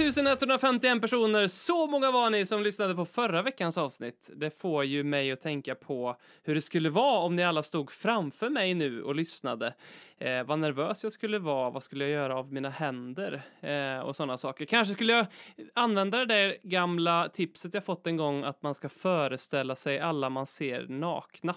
[0.00, 4.30] 1151 personer, så många var ni som lyssnade på förra veckans avsnitt.
[4.34, 7.90] Det får ju mig att tänka på hur det skulle vara om ni alla stod
[7.92, 9.74] framför mig nu och lyssnade.
[10.18, 14.16] Eh, vad nervös jag skulle vara, vad skulle jag göra av mina händer eh, och
[14.16, 14.64] sådana saker.
[14.64, 15.26] Kanske skulle jag
[15.74, 20.30] använda det där gamla tipset jag fått en gång att man ska föreställa sig alla
[20.30, 21.54] man ser nakna.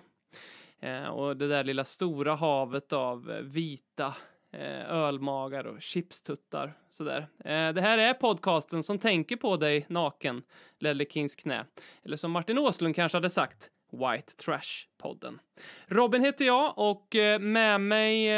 [0.79, 4.13] Eh, och det där lilla stora havet av vita
[4.53, 6.73] Eh, ölmagar och chipstuttar.
[6.89, 7.27] Sådär.
[7.45, 10.43] Eh, det här är podcasten som tänker på dig naken,
[10.79, 11.65] Lelle Kings knä.
[12.03, 15.39] Eller som Martin Åslund kanske hade sagt, White Trash-podden.
[15.87, 18.31] Robin heter jag och eh, med mig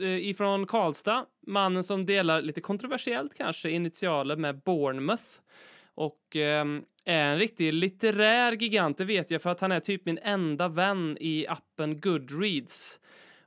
[0.00, 5.24] ifrån Karlstad, mannen som delar lite kontroversiellt kanske initialer med Bournemouth
[5.94, 10.06] och ehm, är en riktig litterär gigant, det vet jag för att han är typ
[10.06, 13.00] min enda vän i appen Goodreads.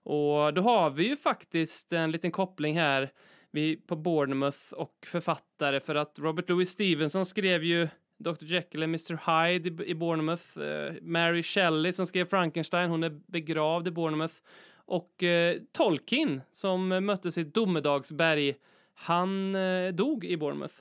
[0.08, 3.12] Och då har vi ju faktiskt en liten koppling här
[3.52, 8.46] vi, på Bournemouth och författare för att Robert Louis Stevenson skrev ju Dr.
[8.46, 9.20] Jekyll och Mr.
[9.26, 10.60] Hyde i, Bournemouth.
[10.60, 14.34] Eh, Mary Shelley som skrev Frankenstein, hon är begravd i Bournemouth.
[14.76, 18.56] Och eh, Tolkien som mötte möttes i Domedagsberg,
[18.94, 20.76] han eh, dog i Bournemouth.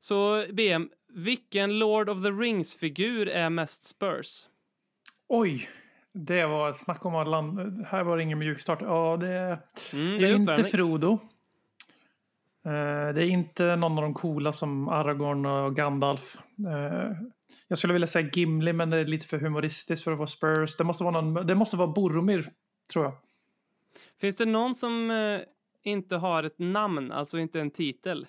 [0.00, 4.46] Så BM, vilken Lord of the Rings-figur är mest Spurs?
[5.28, 5.68] Oj,
[6.12, 7.84] det var snack om att land...
[7.88, 8.78] Här var det ingen mjukstart.
[8.82, 9.58] Ja, det,
[9.92, 10.64] Mm, det är inte.
[10.64, 11.12] Frodo.
[12.64, 16.36] Eh, Det är inte någon av de coola som Aragorn och Gandalf.
[16.68, 17.16] Eh,
[17.68, 20.76] Jag skulle vilja säga Gimli, men det är lite för humoristiskt för att vara Spurs.
[20.76, 22.46] Det måste vara, någon, det måste vara Boromir,
[22.92, 23.14] tror jag.
[24.20, 25.40] Finns det någon som eh,
[25.82, 28.26] inte har ett namn, alltså inte en titel?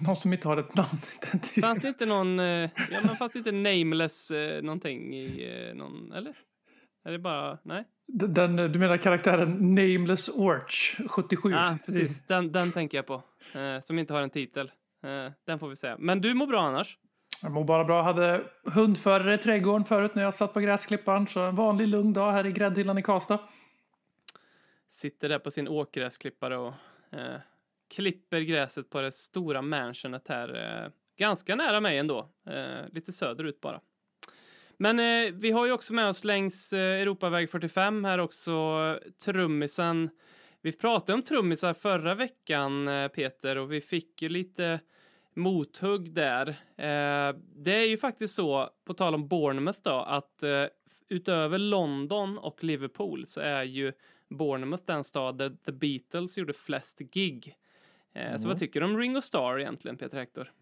[0.00, 0.98] Någon som inte har ett namn.
[1.60, 5.74] Fanns det inte någon, eh, ja men fanns det inte nameless eh, någonting i eh,
[5.74, 6.34] någon, eller?
[7.04, 7.84] Är det bara, nej?
[8.06, 11.50] Den, du menar karaktären Nameless Orch, 77?
[11.50, 12.26] Ja, precis.
[12.26, 13.22] Den, den tänker jag på.
[13.54, 14.72] Eh, som inte har en titel.
[15.04, 15.96] Eh, den får vi säga.
[15.98, 16.98] Men du mår bra annars?
[17.42, 17.96] Jag mår bara bra.
[17.96, 21.26] Jag hade hundförare i trädgården förut när jag satt på gräsklipparen.
[21.26, 23.38] Så en vanlig lugn dag här i gräddhyllan i Karlstad.
[24.88, 26.74] Sitter där på sin åkgräsklippare och
[27.12, 27.36] eh,
[27.92, 30.82] klipper gräset på det stora mansionet här.
[30.84, 32.28] Eh, ganska nära mig ändå.
[32.46, 33.80] Eh, lite söderut bara.
[34.76, 40.10] Men eh, vi har ju också med oss längs eh, Europaväg 45 här också trummisen.
[40.62, 44.80] Vi pratade om trummisar förra veckan, eh, Peter, och vi fick ju lite
[45.34, 46.48] mothugg där.
[46.76, 50.64] Eh, det är ju faktiskt så, på tal om Bournemouth då, att eh,
[51.08, 53.92] utöver London och Liverpool så är ju
[54.28, 57.56] Bournemouth den stad där The Beatles gjorde flest gig.
[58.14, 60.52] Eh, Så vad tycker du om Ringo Starr egentligen, Peter Hector?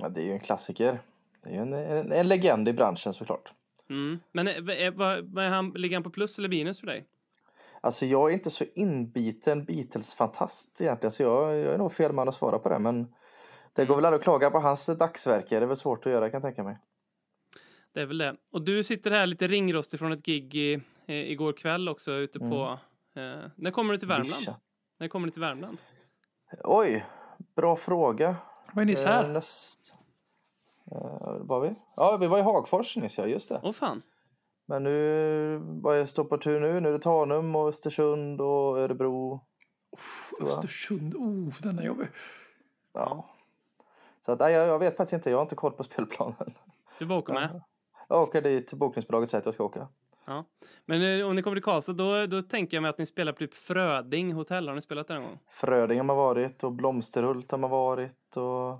[0.00, 1.00] Ja, det är ju en klassiker.
[1.44, 3.52] Det är ju en, en, en legend i branschen såklart.
[3.90, 4.18] Mm.
[4.32, 7.06] Men är, är, vad- vad är han, ligger han på plus eller minus för dig?
[7.82, 12.28] Alltså jag är inte så inbiten Beatles-fantast egentligen så jag, jag är nog fel man
[12.28, 13.14] att svara på det men
[13.72, 15.58] det går väl aldrig att klaga på hans dagsverke.
[15.58, 16.76] Det är väl svårt att göra kan jag tänka mig.
[17.92, 18.36] Det är väl det.
[18.52, 20.72] Och du sitter här lite ringrostig från ett gig i,
[21.06, 22.78] eh, igår kväll också ute på...
[23.14, 23.22] Eh,
[23.56, 24.28] när kommer du till Värmland?
[24.40, 24.56] Vischa.
[24.98, 25.78] När kommer du till Värmland?
[26.64, 27.06] Oj,
[27.56, 28.36] bra fråga.
[28.74, 29.28] Var är nyss Eh, här?
[29.28, 29.94] näst...
[30.92, 31.74] Eh, var vi?
[31.96, 33.60] Ja, vi var i Hagfors nyss, ja just det.
[33.62, 34.02] Åh fan.
[34.66, 36.80] Men nu, vad är står på tur nu?
[36.80, 39.40] Nu är det Tanum och Östersund och Örebro.
[40.38, 40.48] jag.
[40.48, 41.14] Östersund.
[41.14, 42.08] Oh, den är jobbig.
[42.92, 43.24] Ja.
[44.20, 46.54] Så att, nej, jag, jag vet faktiskt inte, jag har inte koll på spelplanen.
[46.98, 47.62] Du bara åker med.
[48.08, 49.88] Jag åker dit bokningsbolaget säger att jag ska åka.
[50.26, 50.44] Ja.
[50.86, 53.32] Men eh, om ni kommer till Karlstad, då, då tänker jag mig att ni spelar
[53.32, 54.68] på typ Fröding hotell.
[54.68, 55.38] Har ni spelat där någon gång?
[55.46, 58.78] Fröding har man varit och Blomsterhult har man varit och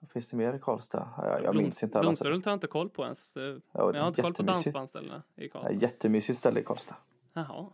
[0.00, 1.08] vad finns det mer i Karlstad?
[1.16, 2.02] Ja, Jag, jag minns inte alla.
[2.04, 3.36] Blomsterhult har jag inte koll på ens.
[3.36, 3.60] Eh, Ja,
[3.94, 4.64] Jag har inte koll på jättemysigt.
[4.64, 5.72] dansbandställena i Ja, Karlstad.
[5.72, 6.96] jättemysigt ställe i Karlstad.
[7.32, 7.66] Jaha.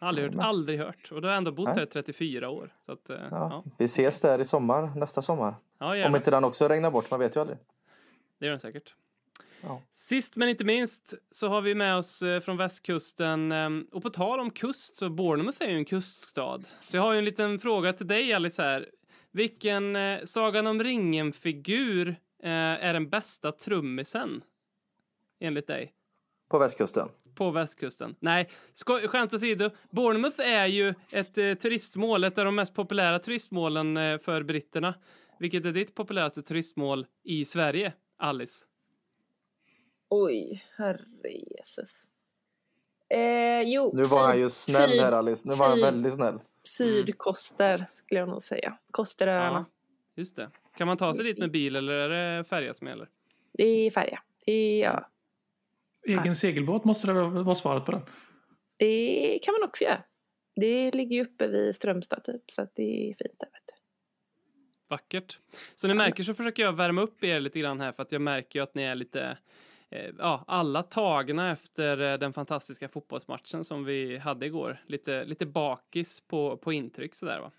[0.00, 1.12] Aldrig hört, aldrig hört.
[1.12, 1.74] Och du har ändå bott Nej.
[1.74, 2.74] här i 34 år.
[2.86, 3.28] Så att, eh, Ja.
[3.30, 3.64] ja.
[3.78, 5.54] Vi ses där i sommar, nästa sommar.
[5.78, 7.58] Ja, Om inte den också regnar bort, man vet ju aldrig.
[8.38, 8.94] Det gör den säkert.
[9.62, 9.82] Ja.
[9.92, 14.10] Sist men inte minst så har vi med oss eh, från västkusten eh, och på
[14.10, 16.60] tal om kust så Bournemouth är ju en kuststad.
[16.80, 18.88] Så jag har ju en liten fråga till dig Alice här.
[19.32, 22.08] Vilken eh, Sagan om ringen-figur
[22.42, 24.42] eh, är den bästa trummisen?
[25.40, 25.92] Enligt dig?
[26.50, 27.08] På västkusten.
[27.34, 28.14] på västkusten.
[28.20, 28.48] Nej,
[29.08, 29.70] skämt åsido.
[29.90, 34.94] Bournemouth är ju ett eh, turistmål, ett av de mest populära turistmålen eh, för britterna.
[35.38, 38.64] Vilket är ditt populäraste turistmål i Sverige, Alice?
[40.08, 42.08] Oj, herre Jesus.
[43.08, 45.48] Eh, jo, Nu var han ju snäll syd- här Alice.
[45.48, 46.38] Nu var han väldigt snäll.
[46.62, 48.78] Sydkoster skulle jag nog säga.
[48.90, 49.66] Kosteröarna.
[50.14, 50.50] Just det.
[50.76, 53.08] Kan man ta sig dit med bil eller är det färja som gäller?
[53.52, 54.22] Det är färja.
[54.46, 55.08] Det är, ja,
[56.20, 58.00] Egen segelbåt måste det vara svaret på den.
[58.76, 60.02] det kan man också göra.
[60.56, 63.74] Det ligger ju uppe vid Strömstad typ, så att det är fint där vet du.
[64.88, 65.38] Vackert.
[65.76, 68.22] Så ni märker så försöker jag värma upp er lite grann här för att jag
[68.22, 69.38] märker ju att ni är lite
[70.18, 74.80] Ja, alla tagna efter eh, den fantastiska fotbollsmatchen som vi hade igår.
[74.86, 77.50] Lite, lite bakis på, på intryck sådär va.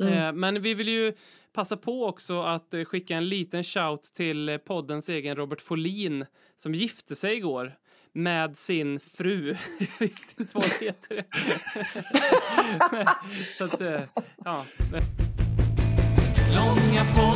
[0.00, 0.12] Mm.
[0.12, 1.12] Eh, Men vi vill ju
[1.52, 6.26] passa på också att eh, skicka en liten shout till eh, poddens egen Robert Folin
[6.56, 7.76] som gifte sig igår
[8.12, 9.56] med sin fru.
[9.78, 11.24] Jag vet inte vad hon heter.
[13.58, 14.02] Så att, eh,
[14.44, 14.64] ja.
[16.54, 17.29] Långa poddar,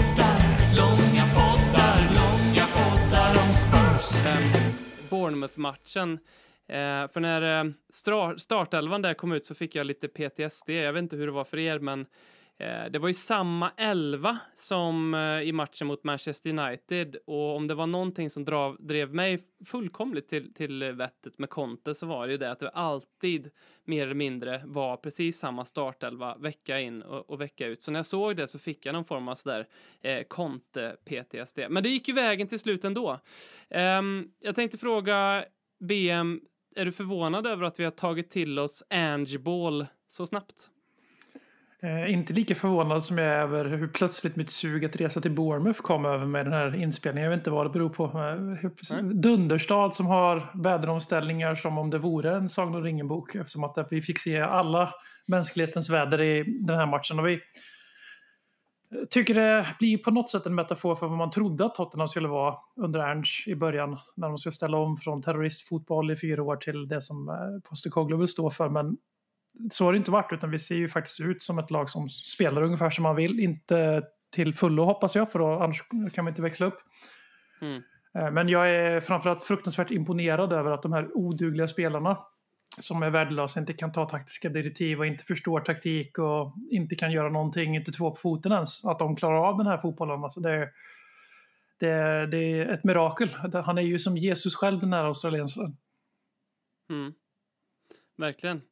[5.24, 6.18] Bournemouth-matchen.
[6.66, 10.70] Eh, för när eh, startelvan där kom ut så fick jag lite PTSD.
[10.70, 12.06] Jag vet inte hur det var för er, men
[12.58, 17.16] Eh, det var ju samma elva som eh, i matchen mot Manchester United.
[17.26, 21.94] Och om det var någonting som drav, drev mig fullkomligt till, till vettet med Conte
[21.94, 23.50] så var det ju det att det alltid
[23.84, 27.82] mer eller mindre var precis samma startelva vecka in och, och vecka ut.
[27.82, 29.66] Så när jag såg det så fick jag någon form av sådär
[30.02, 31.68] eh, Conte-PTSD.
[31.68, 33.20] Men det gick ju vägen till slut ändå.
[33.70, 35.44] Um, jag tänkte fråga
[35.80, 36.40] BM,
[36.76, 40.70] är du förvånad över att vi har tagit till oss Angeball så snabbt?
[41.84, 45.30] Eh, inte lika förvånad som jag är över hur plötsligt mitt sug att resa till
[45.30, 47.24] Bournemouth kom över med den här inspelningen.
[47.24, 48.04] Jag vet inte vad det beror på.
[48.04, 53.34] Eh, Dunderstad som har väderomställningar som om det vore en Sagan om ringen-bok.
[53.34, 54.90] Eftersom att vi fick se alla
[55.26, 57.18] mänsklighetens väder i den här matchen.
[57.18, 57.40] Och vi
[59.10, 62.28] tycker det blir på något sätt en metafor för vad man trodde att Tottenham skulle
[62.28, 63.98] vara under Ernst i början.
[64.16, 68.18] När de ska ställa om från terroristfotboll i fyra år till det som eh, Postecoglou
[68.18, 68.68] vill stå för.
[68.68, 68.96] Men
[69.70, 72.08] så har det inte varit, utan vi ser ju faktiskt ut som ett lag som
[72.08, 73.40] spelar ungefär som man vill.
[73.40, 76.78] Inte till fullo hoppas jag, för då, annars kan man inte växla upp.
[77.60, 77.82] Mm.
[78.18, 82.18] Eh, Men jag är framförallt fruktansvärt imponerad över att de här odugliga spelarna
[82.78, 87.12] som är värdelösa, inte kan ta taktiska direktiv och inte förstår taktik och inte kan
[87.12, 88.84] göra någonting, inte två på foten ens.
[88.84, 90.24] Att de klarar av den här fotbollen.
[90.24, 90.70] Alltså det, är,
[91.78, 93.28] det, är- det är ett mirakel.
[93.64, 95.76] Han är ju som Jesus själv, den här australiensaren.
[96.90, 97.12] Mm.
[98.16, 98.62] Verkligen.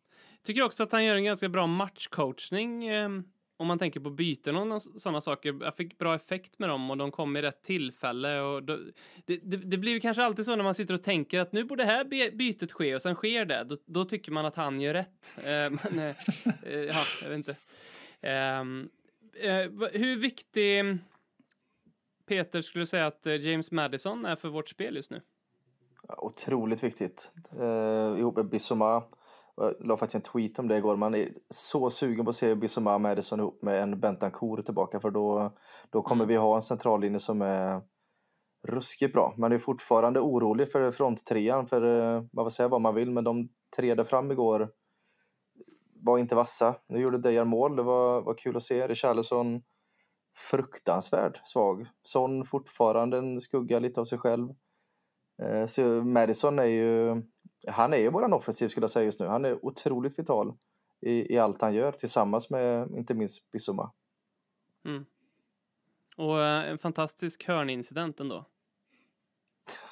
[0.46, 3.08] Tycker också att han gör en ganska bra matchcoachning eh,
[3.56, 5.58] om man tänker på byten och sådana saker.
[5.60, 8.40] Jag fick bra effekt med dem och de kom i rätt tillfälle.
[8.40, 8.78] Och då,
[9.24, 11.64] det, det, det blir ju kanske alltid så när man sitter och tänker att nu
[11.64, 13.64] borde det här bytet ske och sen sker det.
[13.64, 15.34] Då, då tycker man att han gör rätt.
[15.36, 15.42] Eh,
[15.82, 16.16] men, eh,
[16.62, 17.56] eh ja, jag vet inte.
[18.20, 18.88] Ehm,
[19.40, 20.98] eh, hur viktig,
[22.26, 25.20] Peter, skulle du säga att eh, James Madison är för vårt spel just nu?
[26.08, 27.32] Otroligt viktigt.
[27.60, 29.02] Eh, ihop med Bissoma.
[29.62, 30.96] Jag la faktiskt en tweet om det igår.
[30.96, 35.00] Man är så sugen på att se Bissoma och Madison ihop med en Bentancourt tillbaka.
[35.00, 35.52] För då,
[35.90, 37.82] då kommer vi ha en centrallinje som är
[38.68, 39.34] ruskigt bra.
[39.38, 41.66] Man är fortfarande orolig för fronttrean.
[41.66, 44.70] För eh, man får säga vad man vill, men de tre där fram igår
[45.94, 46.74] var inte vassa.
[46.88, 47.76] Nu gjorde Dejan mål.
[47.76, 48.88] Det var, var kul att se.
[48.88, 49.62] Richarlison
[50.36, 51.86] fruktansvärd svag.
[52.02, 54.48] Son fortfarande en skugga lite av sig själv.
[55.42, 57.22] Eh, Så Madison är ju,
[57.66, 59.26] han är ju våran offensiv skulle jag säga just nu.
[59.26, 60.54] Han är otroligt vital
[61.00, 63.92] i, i allt han gör tillsammans med inte minst Bissoma.
[64.84, 65.04] Mm.
[66.16, 68.46] Och eh, en fantastisk hörnincident ändå.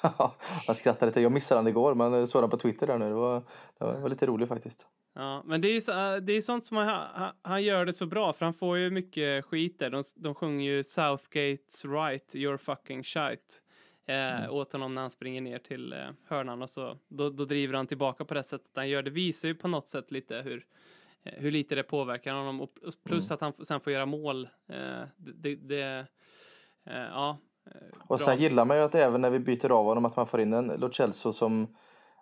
[0.67, 1.21] jag skrattade lite.
[1.21, 3.09] Jag missade han igår men såg han på Twitter där nu.
[3.09, 3.43] Det var,
[3.79, 4.87] det var, lite roligt faktiskt.
[5.13, 7.93] Ja, men det är ju så, det är sånt som han, han, han gör det
[7.93, 9.89] så bra, för han får ju mycket skit där.
[9.89, 13.55] De, de sjunger ju Southgates right, you're fucking shite.
[14.11, 17.73] Eh, åt honom när han springer ner till eh, hörnan och så då, då driver
[17.73, 19.03] han tillbaka på det sättet han gör.
[19.03, 20.65] Det visar ju på något sätt lite hur,
[21.23, 22.69] eh, hur lite det påverkar honom och
[23.05, 24.49] plus att han sen får göra mål.
[24.69, 26.07] Eh, det, det,
[26.85, 27.37] eh, ja.
[27.65, 28.05] eh, bra.
[28.07, 30.41] Och sen gillar man ju att även när vi byter av honom att man får
[30.41, 31.59] in en Lo Celso som,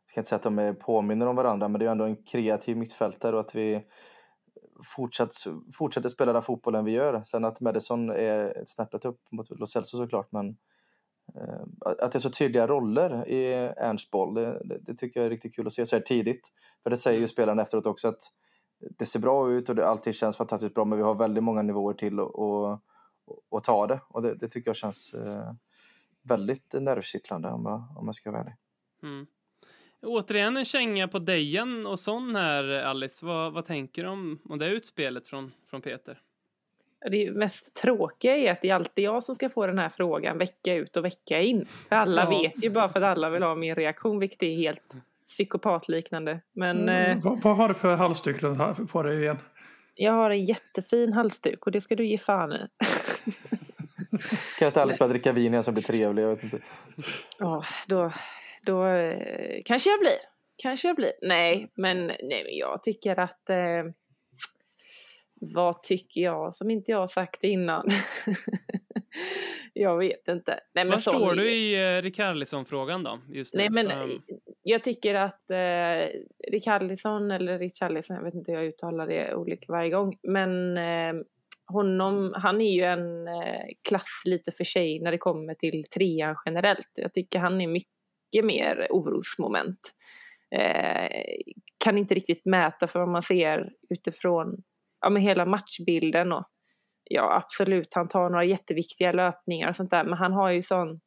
[0.04, 2.24] jag ska inte säga att de är påminner om varandra, men det är ändå en
[2.24, 3.86] kreativ mittfältare och att vi
[4.96, 5.32] fortsatt,
[5.74, 7.24] fortsätter spela den fotbollen vi gör.
[7.24, 10.58] Sen att Madison är snäppet upp mot Lo Celso såklart, men
[11.82, 15.56] att det är så tydliga roller i Ernst boll, det, det, tycker jag är riktigt
[15.56, 16.52] kul att se så här tidigt.
[16.84, 18.22] För det säger ju spelarna efteråt också att
[18.98, 21.62] det ser bra ut och det alltid känns fantastiskt bra, men vi har väldigt många
[21.62, 22.80] nivåer till att och,
[23.50, 24.00] och ta det.
[24.10, 25.54] Och det, det tycker jag känns eh,
[26.30, 28.56] väldigt nervkittlande om jag, om jag ska vara ärlig.
[29.04, 29.28] Mm.
[30.02, 33.26] Återigen en känga på Dejan och sån här, Alice.
[33.26, 36.22] Vad, vad tänker du om, om det utspelet från, från Peter?
[37.12, 40.38] Det mest tråkiga är att det är alltid jag som ska få den här frågan
[40.38, 41.68] vecka ut och vecka in.
[41.90, 42.30] För alla Ja.
[42.30, 46.40] vet ju bara för att alla vill ha min reaktion, vilket är helt psykopatliknande.
[46.54, 48.42] Men eh, vad, vad har du för halsduk
[48.92, 49.38] på dig igen?
[49.96, 52.60] jag har en jättefin halsduk och det ska du ge fan i.
[54.60, 56.24] Kan inte Alice börja dricka vin igen som blir trevlig?
[56.24, 56.60] Jag vet inte.
[57.40, 58.12] Ja, då,
[58.66, 60.18] då eh, kanske jag blir.
[60.58, 61.12] Kanske jag blir.
[61.22, 63.50] Nej, men, nej, men jag tycker att...
[63.50, 63.58] Eh,
[65.42, 67.90] vad tycker jag som inte jag har sagt innan?
[69.74, 70.52] jag vet inte.
[70.52, 73.20] Nej, men Var står du i uh, Rickarlison-frågan då?
[73.30, 73.60] Just nu?
[73.60, 74.22] Nej, men Ehm,
[74.64, 76.20] jag tycker att eh,
[76.52, 81.14] Rickarlison eller Richarlison, jag vet inte hur jag uttalar det olika varje gång, men eh,
[81.68, 86.36] honom, han är ju en eh, klass lite för sig när det kommer till trean
[86.46, 86.92] generellt.
[86.96, 89.80] Jag tycker han är mycket mer orosmoment.
[90.56, 91.10] Eh,
[91.84, 94.64] kan inte riktigt mäta för vad man ser utifrån
[95.02, 96.32] ja, men hela matchbilden.
[96.32, 96.44] Och,
[97.04, 101.00] ja, absolut, han tar några jätteviktiga löpningar och sånt där, men han har ju sån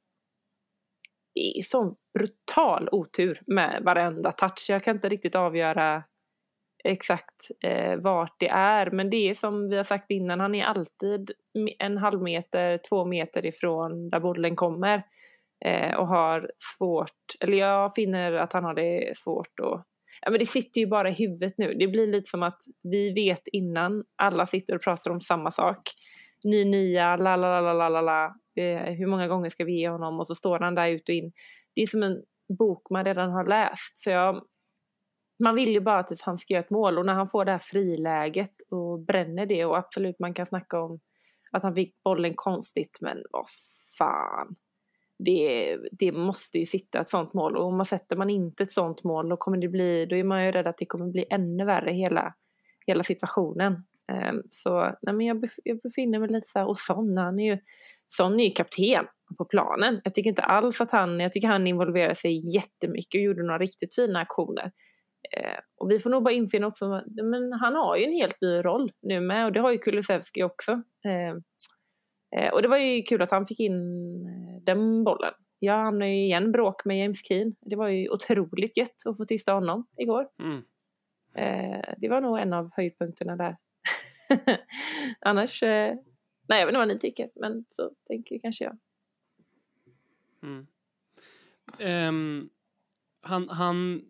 [1.65, 4.67] sån brutal otur med varenda touch.
[4.69, 6.03] Jag kan inte riktigt avgöra
[6.85, 8.91] exakt eh, vart det är.
[8.91, 11.31] Men det är som vi har sagt innan, han är alltid
[11.79, 15.03] en halv meter, två meter ifrån där bollen kommer.
[15.65, 19.87] Eh, och har svårt, eller jag finner att han har det svårt att
[20.21, 21.75] Ja, men det sitter ju bara i huvudet nu.
[21.75, 25.79] Det blir lite som att vi vet innan, alla sitter och pratar om samma sak.
[26.45, 28.25] Ny nia, la la la la la la.
[28.57, 30.21] Eh, hur många gånger ska vi ge honom?
[30.21, 31.33] Och så står han där ut och in.
[31.75, 32.23] Det är som en
[32.59, 33.97] bok man redan har läst.
[33.97, 34.43] Så jag,
[35.45, 36.99] man vill ju bara att han ska göra ett mål.
[36.99, 39.65] Och när han får det här friläget och bränner det.
[39.65, 41.01] Och absolut, man kan snacka om
[41.53, 42.99] att han fick bollen konstigt.
[43.01, 43.47] Men vad
[43.99, 44.57] fan.
[45.25, 47.57] Det, det måste ju sitta ett sånt mål.
[47.57, 50.25] Och om man sätter man inte ett sånt mål då kommer det bli, då är
[50.25, 52.35] man ju rädd att det kommer bli ännu värre hela,
[52.87, 53.73] hela situationen.
[54.13, 57.39] Um, så nej, men jag, bef- jag befinner mig lite så här, och Son, han
[57.39, 57.59] är ju,
[58.07, 59.07] Son är ju kapten
[59.39, 60.01] på planen.
[60.05, 63.59] Jag tycker inte alls att han, jag tycker han involverade sig jättemycket och gjorde några
[63.59, 64.65] riktigt fina aktioner.
[65.39, 68.65] Uh, och vi får nog bara infinna också, men han har ju en helt ny
[68.65, 70.73] roll nu med och det har ju Kulusevski också.
[70.73, 71.41] Uh,
[72.53, 73.77] och det var ju kul att han fick in
[74.27, 75.35] eh, den bollen.
[75.59, 77.53] Jag hamnade ju igen bråk med James Keane.
[77.61, 80.29] Det var ju otroligt gött att få tysta honom igår.
[80.39, 80.63] mm.
[81.35, 83.57] Eh, det var nog en av höjdpunkterna där.
[85.21, 85.95] Annars, eh,
[86.49, 88.79] nej jag vet inte vad ni tycker, men så tänker kanske jag.
[90.43, 90.67] Mm.
[91.79, 92.49] Ehm,
[93.21, 94.05] han, han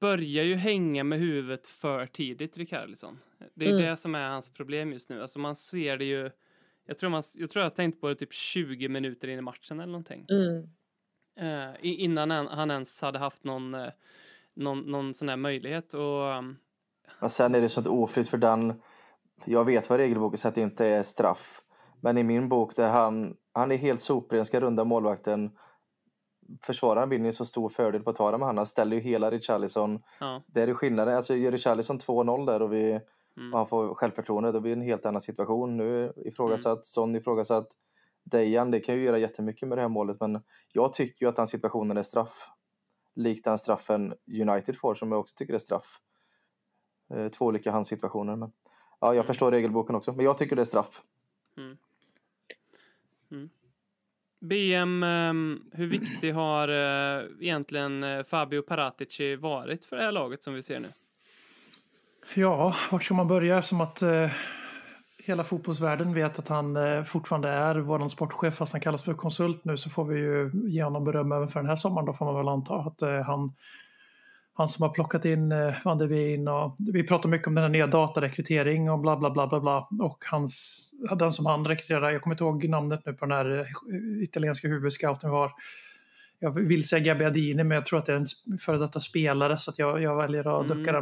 [0.00, 3.18] börjar ju hänga med huvudet för tidigt, Rickarlison.
[3.54, 3.82] Det är Mm.
[3.82, 5.22] det som är hans problem just nu.
[5.22, 6.30] Alltså man ser det ju.
[6.92, 9.42] Jag tror, man, jag tror jag har tänkt på det typ 20 minuter in i
[9.42, 10.26] matchen eller någonting.
[10.30, 10.68] Mm.
[11.40, 13.88] Eh, innan han, han ens hade haft någon, eh,
[14.54, 15.94] någon, någon sån här möjlighet.
[15.94, 16.56] Och, um,
[17.20, 18.82] Men sen är det sånt oflyt för den.
[19.44, 21.60] Jag vet vad regelboken säger att det inte är straff.
[22.00, 25.50] Men i min bok där han, han är helt sopren, ska runda målvakten.
[26.62, 28.56] Försvararen vinner ju så stor fördel på att ta det med han.
[28.56, 30.02] Han ställer ju hela Richarlison.
[30.20, 31.16] ja, Det är ju skillnaden.
[31.16, 33.00] Alltså gör Richarlison 2-0 där och, vi,
[33.36, 34.52] mm, han får självförtroende.
[34.52, 35.76] Då blir det en helt annan situation.
[35.76, 37.66] Nu ifrågasatt, Son ifrågasatt.
[38.24, 40.16] Dejan, det kan ju göra jättemycket med det här målet.
[40.20, 42.48] Men jag tycker ju att den situationen är straff.
[43.14, 45.98] Likt den straffen United får som jag också tycker är straff.
[47.14, 48.36] Eh, Två olika handsituationer.
[48.36, 48.52] Men,
[49.00, 49.26] ja, jag Mm.
[49.26, 50.12] förstår regelboken också.
[50.12, 51.02] Men jag tycker det är straff.
[54.40, 60.42] BM, um, hur viktig har eh, egentligen eh, Fabio Paratici varit för det här laget
[60.42, 60.88] som vi ser nu?
[62.34, 63.62] Ja, vart ska man börja?
[63.62, 64.30] Som att eh,
[65.24, 69.64] hela fotbollsvärlden vet att han eh, fortfarande är vår sportchef fast han kallas för konsult
[69.64, 72.06] nu så får vi ju ge honom beröm även för den här sommaren.
[72.06, 73.52] Då får man väl anta att eh, han,
[74.54, 77.64] han som har plockat in eh, Van de Ven och vi pratar mycket om den
[77.64, 82.10] här nya datarekrytering och bla bla bla bla bla och hans, den som han rekryterar,
[82.10, 85.52] jag kommer inte ihåg namnet nu på den här eh, italienska huvudscouten vi har.
[86.38, 89.72] Jag vill säga Gabbiadini men jag tror att det är en före detta spelare så
[89.76, 90.78] jag, jag väljer att Mm.
[90.78, 90.92] ducka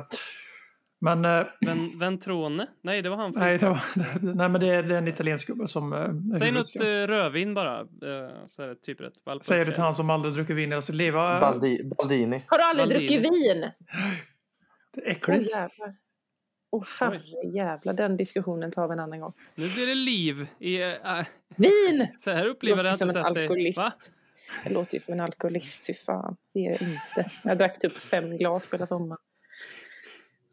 [1.00, 1.16] där.
[1.16, 2.66] Men eh, Ven, Ventrone?
[2.82, 3.32] Nej, det var han.
[3.36, 3.80] Nej, det, var,
[4.34, 5.92] nej, men det är, det är en italiensk gubbe som...
[5.92, 7.86] eh, är Säg något eh, rödvin bara.
[8.48, 9.44] så är det typ rätt.
[9.44, 11.12] Säger du till han som aldrig druckit vin i hela sitt liv?
[11.12, 12.42] Baldi, Baldini.
[12.46, 13.06] Har du aldrig Bandini.
[13.18, 13.60] druckit vin?
[14.94, 15.54] Det är äckligt.
[16.72, 17.20] Åh herre
[17.54, 19.32] jävlar, den diskussionen tar vi en annan gång.
[19.54, 20.82] Nu blir det liv i...
[20.82, 20.96] äh,
[21.56, 22.06] Vin!
[22.18, 23.40] så här upplever jag låter inte som en sett det.
[23.42, 23.78] alkoholist.
[23.78, 23.92] Va?
[24.64, 26.36] Jag låter ju som en alkoholist, fy fan.
[26.54, 27.30] Det är jag inte.
[27.44, 29.20] Jag drack typ fem glas på hela sommaren.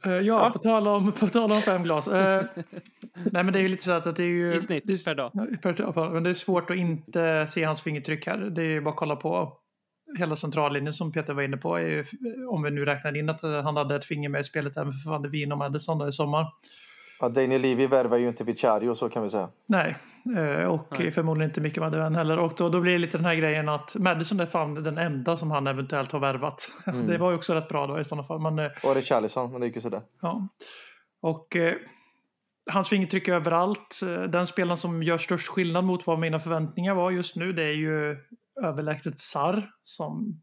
[0.06, 0.50] Eh, ja, Ja.
[0.54, 2.08] På, tal om, på tal om fem glas.
[2.08, 2.46] Eh,
[3.14, 4.56] nej, men det är ju lite så att det är ju...
[4.56, 5.16] I snitt det är, per
[5.74, 5.94] dag.
[5.96, 6.10] Per.
[6.10, 8.38] Men det är svårt att inte se hans fingertryck här.
[8.38, 9.58] Det är ju bara att kolla på
[10.18, 12.06] hela centrallinjen som Peter var inne på, är ju,
[12.50, 14.92] om vi nu räknar in att eh, han hade ett finger med i spelet även
[14.92, 16.46] för Van de Veen och Madison i sommar.
[17.20, 19.50] Ja, Daniel Levy värvar ju inte Vicario så kan vi säga.
[19.68, 19.98] Nej,
[20.68, 21.12] och Nej.
[21.12, 22.40] förmodligen inte mycket Madeleine heller.
[22.40, 25.38] Och då, då blir det lite den här grejen att Madison är fan den enda
[25.38, 26.72] som han eventuellt har värvat.
[26.88, 27.08] Mm.
[27.08, 28.40] Det var ju också rätt bra då i sådana fall.
[28.42, 30.02] Men, eh, Och Richarlison, men det gick ju sådär.
[30.22, 30.48] Ja.
[31.22, 31.74] Och eh,
[32.72, 34.00] hans fingertryck överallt.
[34.04, 37.64] Eh, Den spelaren som gör störst skillnad mot vad mina förväntningar var just nu det
[37.64, 38.18] är ju
[38.64, 39.70] överlägset Sarr.
[39.84, 40.42] Som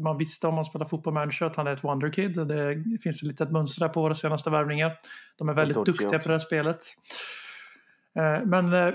[0.00, 2.46] man visste om man spelar fotboll manager att han är ett wonderkid.
[2.46, 4.96] Det finns ett litet mönster där på våra senaste värvningar.
[5.38, 6.18] De är väldigt duktiga också.
[6.18, 6.78] på det här spelet.
[8.18, 8.94] Eh, Men eh,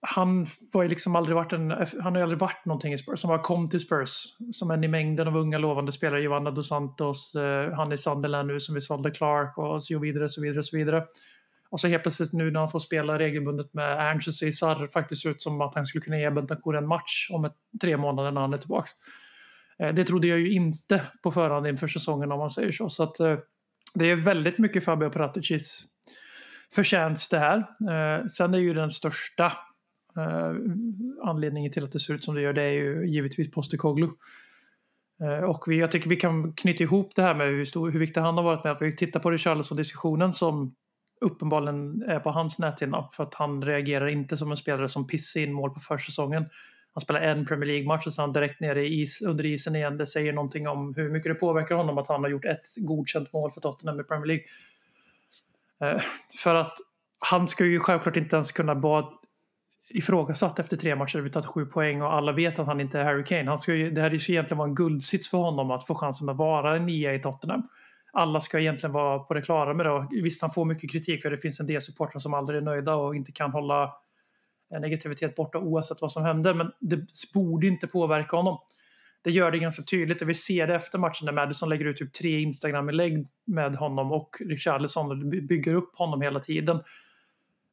[0.00, 3.22] han var ju liksom aldrig varit en, han har ju aldrig varit någonting i Spurs.
[3.22, 4.24] han bara kom till Spurs.
[4.52, 6.20] Som en i mängden av unga lovande spelare.
[6.20, 10.28] Giovanna dos Santos, eh, han i Sunderland nu som vi sålde Clark och så vidare,
[10.28, 11.04] så vidare, så vidare.
[11.70, 14.88] Och så helt plötsligt nu när han får spela regelbundet med Ernst så ser det
[14.88, 18.30] faktiskt ut som att han skulle kunna ge Bentancourt en match om ett, tre månader
[18.30, 18.90] när han är tillbaks.
[19.78, 22.88] Eh, Det trodde jag ju inte på förhand inför säsongen om man säger så.
[22.88, 23.38] Så att eh,
[23.94, 25.84] det är väldigt mycket Fabio Paraticis
[26.74, 27.58] förtjänst det här.
[27.58, 29.52] Eh, Sen är ju den största
[30.16, 30.54] Eh,
[31.22, 34.10] anledningen till att det ser ut som det gör det är ju givetvis Postecoglou.
[35.22, 38.00] Eh, och vi, jag tycker vi kan knyta ihop det här med hur, stor, hur
[38.00, 38.76] viktig han har varit med.
[38.80, 40.74] Vi tittar på Richarlison-diskussionen som
[41.20, 43.08] uppenbarligen är på hans näthinna.
[43.12, 46.46] För att han reagerar inte som en spelare som pissar in mål på försäsongen.
[46.94, 49.96] Han spelar en Premier League-match och sen direkt nere i is, under isen igen.
[49.96, 53.32] Det säger någonting om hur mycket det påverkar honom att han har gjort ett godkänt
[53.32, 54.44] mål för Tottenham i Premier League.
[55.80, 56.02] Eh,
[56.42, 56.74] för att
[57.18, 59.06] han ska ju självklart inte ens kunna vara
[59.90, 61.18] ifrågasatt efter tre matcher.
[61.18, 63.50] Vi tagit sju poäng och alla vet att han inte är Harry Kane.
[63.50, 65.94] Han ska ju, det här är ju egentligen vara en guldsits för honom att få
[65.94, 67.62] chansen att vara en nia i Tottenham.
[68.12, 69.92] Alla ska egentligen vara på det klara med det.
[69.92, 72.62] Och Visst, han får mycket kritik för det finns en del supportrar som aldrig är
[72.62, 73.92] nöjda och inte kan hålla
[74.80, 76.54] negativitet borta oavsett vad som händer.
[76.54, 77.00] Men det
[77.34, 78.58] borde inte påverka honom.
[79.24, 81.96] Det gör det ganska tydligt och vi ser det efter matchen när Madison lägger ut
[81.96, 85.16] typ tre Instagram-inlägg med honom och Richarlison och
[85.48, 86.80] bygger upp honom hela tiden.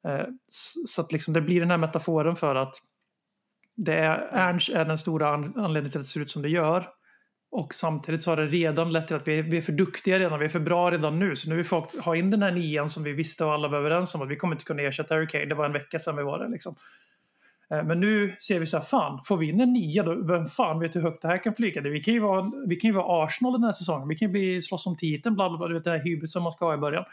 [0.08, 0.26] Eh,
[0.86, 2.76] så att liksom det blir den här metaforen för att
[3.76, 6.88] det är, Ernst är den stora anledningen till att det ser ut som det gör.
[7.52, 10.20] Och samtidigt så har det redan lett till att vi är, vi är för duktiga
[10.20, 11.36] redan, vi är för bra redan nu.
[11.36, 13.78] Så nu vill folk ha in den här nian som vi visste och alla var
[13.78, 15.46] överens om att vi kommer inte kunna ersätta Harry Kane.
[15.46, 16.76] Det var en vecka sedan vi var där liksom.
[17.72, 20.46] Eh, men nu ser vi så här, fan, får vi in en nia då, vem
[20.46, 21.82] fan vet hur högt det här kan flyga?
[21.82, 24.32] Vi kan ju vara, vi kan ju vara Arsenal den här säsongen, vi kan ju
[24.32, 26.74] bli, slåss om titeln, bla bla bla, du vet den här hybrisen man ska ha
[26.74, 27.06] i början.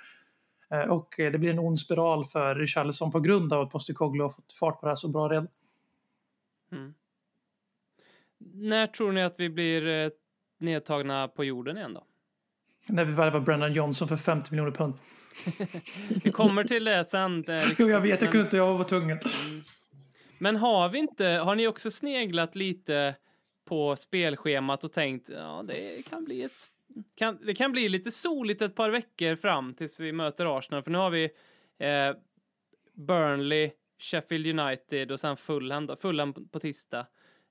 [0.71, 4.25] Eh, Och eh, det blir en ond spiral för Richarlison på grund av att Postecoglou
[4.25, 5.49] har fått fart på det här så bra redan.
[6.73, 6.95] Mm.
[8.39, 10.11] När tror ni att vi blir eh,
[10.59, 12.05] nedtagna på jorden igen då?
[12.89, 14.95] När vi värvar Brennan Johnson för 50 miljoner pund.
[16.25, 17.45] Vi kommer till det sen.
[17.79, 19.19] Jo, jag vet, jag kunde inte, jag var tvungen.
[20.39, 23.15] Men har vi inte, har ni också sneglat lite
[23.65, 26.69] på spelschemat och tänkt, ja det kan bli ett,
[27.15, 30.91] kan, det kan bli lite soligt ett par veckor fram tills vi möter Arsenal, för
[30.91, 31.25] nu har vi
[31.79, 32.17] eh,
[32.95, 37.07] Burnley, Sheffield United och sen Fulham, Fulham på, tisdag.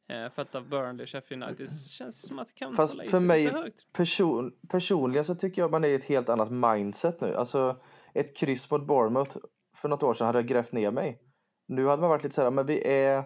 [0.09, 1.67] Eh, fött av Burnley, Sheffield United.
[1.67, 3.93] Det känns som att det kan Fast hålla i för mig- högt.
[3.93, 7.33] Person, personligen så tycker jag man är i ett helt annat mindset nu.
[7.35, 7.81] Alltså
[8.13, 9.37] ett kryss mot Bournemouth
[9.75, 11.19] för något år sedan hade jag grävt ner mig.
[11.67, 13.23] Nu hade man varit lite så här, men vi är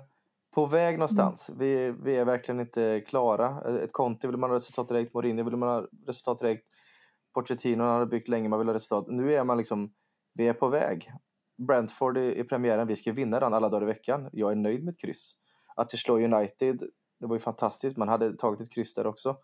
[0.55, 1.51] på väg någonstans.
[1.57, 3.61] Vi, vi är verkligen inte klara.
[3.83, 6.63] Ett Conte vill man ha resultat direkt, Mourinho vill man ha resultat direkt.
[7.33, 9.05] Pochettino har byggt länge, man vill ha resultat.
[9.07, 9.93] Nu är man liksom,
[10.33, 11.11] vi är på väg.
[11.67, 14.29] Brentford i, premiären, vi ska vinna den alla dagar i veckan.
[14.31, 15.33] Jag är nöjd med ett kryss.
[15.75, 16.81] Att vi slår United,
[17.19, 17.97] det var ju fantastiskt.
[17.97, 19.37] Man hade tagit ett kryss där också.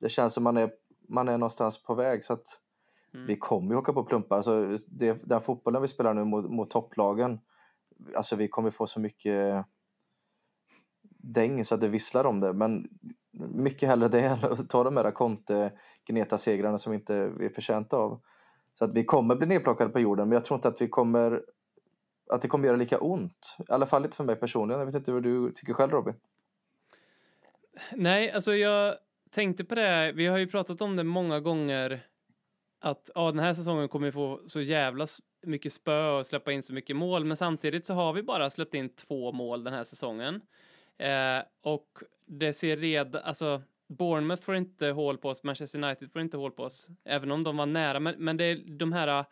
[0.00, 0.70] Det känns som man är,
[1.08, 2.60] man är någonstans på väg så att
[3.14, 3.26] Mm.
[3.26, 4.36] vi kommer ju åka på plumpar.
[4.36, 7.38] Alltså, det, den fotbollen vi spelar nu mot, mot topplagen,
[8.16, 9.66] alltså vi kommer få så mycket
[11.34, 12.52] däng så att det visslar om det.
[12.52, 12.88] Men
[13.54, 15.72] mycket hellre det än att ta de här Conte
[16.06, 18.20] Gneta-segrarna som inte vi är förtjänta av.
[18.72, 21.42] Så att vi kommer bli nedplockade på jorden, men jag tror inte att vi kommer
[22.30, 23.56] att det kommer göra lika ont.
[23.58, 24.78] I alla fall inte för mig personligen.
[24.78, 26.14] Jag vet inte vad du tycker själv Robin?
[27.92, 28.94] Nej, alltså jag
[29.30, 30.12] tänkte på det.
[30.12, 32.06] Vi har ju pratat om det många gånger.
[32.80, 35.06] Att ja, den här säsongen kommer vi få så jävla
[35.42, 37.24] mycket spö och släppa in så mycket mål.
[37.24, 40.40] Men samtidigt så har vi bara släppt in två mål den här säsongen.
[40.98, 46.20] Eh, och det ser redan, alltså Bournemouth får inte hål på oss, Manchester United får
[46.20, 46.88] inte hål på oss.
[47.04, 48.00] Även om de var nära.
[48.00, 49.24] Men, men det är de här eh,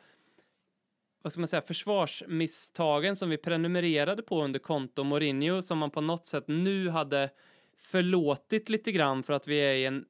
[1.22, 6.00] vad ska man säga, försvarsmisstagen som vi prenumererade på under konto Mourinho som man på
[6.00, 7.30] något sätt nu hade
[7.78, 10.04] förlåtit lite grann för att vi är i en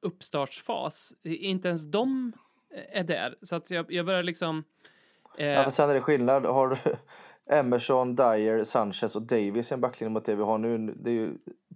[0.00, 1.12] uppstartsfas.
[1.24, 2.32] Inte ens de
[2.74, 3.36] eh, är där.
[3.42, 4.64] Så att jag, jag börjar liksom...
[5.38, 6.46] Eh, Ja, för sen är det skillnad.
[6.46, 6.76] Har du
[7.58, 10.94] Emerson, Dyer, Sanchez och Davis i en backlinje mot det vi har nu.
[10.96, 11.28] Det är ju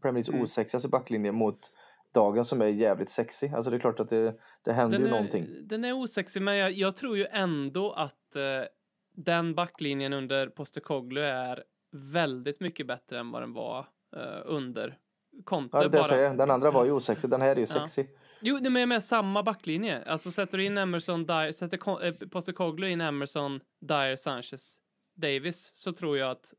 [0.02, 0.42] Premier Leagues Mm.
[0.42, 1.58] osexigaste backlinje mot
[2.06, 3.48] mittdagen som är jävligt sexy.
[3.54, 4.34] Alltså det är klart att det,
[4.64, 5.46] det händer Den ju är, någonting.
[5.62, 8.42] den är osexig, men jag, jag tror ju ändå att eh,
[9.16, 13.78] den backlinjen under Postecoglou är väldigt mycket bättre än vad den var
[14.16, 14.98] eh, under
[15.44, 15.76] Conte.
[15.76, 16.04] Ja, det jag bara.
[16.04, 16.34] säger.
[16.34, 18.04] Den andra var ju osexig, den här är ju sexy.
[18.40, 20.02] Jo, nej, men jag menar samma backlinje.
[20.06, 24.76] Alltså sätter du in Emerson, Dyer, sätter eh, Postecoglou in Emerson, Dyer, Sanchez,
[25.16, 26.54] Davis så tror jag att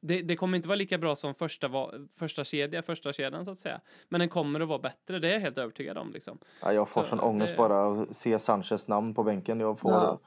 [0.00, 3.50] det, det kommer inte vara lika bra som första, va- första kedja, första kedjan så
[3.50, 3.80] att säga.
[4.08, 6.38] Men den kommer att vara bättre, det är jag helt övertygad om liksom.
[6.62, 9.60] Ja, jag får Så, sån ångest det- bara att se Sanchez namn på bänken.
[9.60, 10.20] Jag får Ja.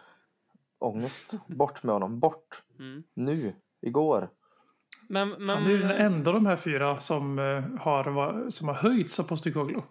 [0.80, 1.34] ångest.
[1.48, 2.64] Bort med honom, bort.
[2.80, 3.04] Mm.
[3.14, 4.30] Nu, igår.
[5.10, 8.76] Men, men, Han är den enda av de här fyra som, eh, har, som har
[8.76, 9.82] höjts av Postecoglou.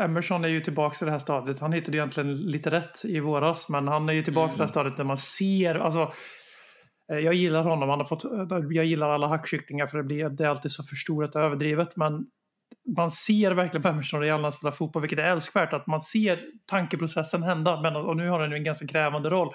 [0.00, 1.60] Emerson är ju tillbaka i det här stadiet.
[1.60, 4.68] Han hittade egentligen lite rätt i våras, men han är ju tillbaka i det här
[4.68, 6.12] stadiet där man ser, alltså
[7.08, 8.24] jag gillar honom, han har fått,
[8.70, 12.26] jag gillar alla hackkycklingar för det, blir, det är alltid så förstorat och överdrivet, men
[12.96, 16.00] man ser verkligen på Emerson Real när han spelar fotboll, vilket är älskvärt, att man
[16.00, 19.54] ser tankeprocessen hända, men, och nu har han ju en ganska krävande roll.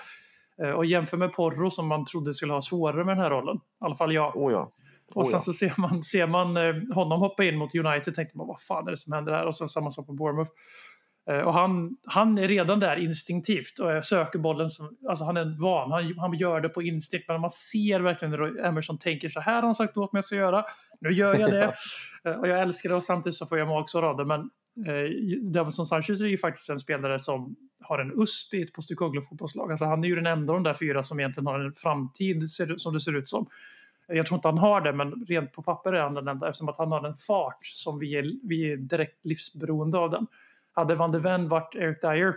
[0.64, 3.56] Eh, Och jämför med Porro som man trodde skulle ha svårare med den här rollen,
[3.56, 4.38] i alla fall jag.
[4.38, 4.72] Oh ja.
[5.14, 5.40] Och Oh sen ja.
[5.40, 8.88] så ser man, ser man eh, honom hoppa in mot United tänkte man vad fan
[8.88, 9.46] är det som händer här?
[9.46, 10.52] Och så samma sak på Bournemouth.
[11.30, 14.70] Eh, och han, han är redan där instinktivt och söker bollen.
[14.70, 17.28] Som, alltså han är van, han, han gör det på instinkt.
[17.28, 20.32] Men man ser verkligen hur Emerson tänker så här har han sagt åt mig att
[20.32, 20.64] göra.
[21.02, 21.74] Nu gör jag det.
[22.26, 24.26] Eh, och jag älskar det och samtidigt så får jag magsår av det.
[24.26, 24.40] Men
[24.88, 29.22] eh, Davison Sanchez är ju faktiskt en spelare som har en USP i ett Postecoglou
[29.22, 29.72] fotbollslag.
[29.72, 32.52] Alltså han är ju den enda av de där fyra som egentligen har en framtid
[32.52, 33.48] ser som det ser ut som.
[34.08, 36.70] Jag tror inte han har det, men rent på papper är han den enda eftersom
[36.70, 40.28] att han har en fart som vi är, vi är direkt livsberoende av den.
[40.80, 42.34] Hade Van de Ven varit Eric Dyer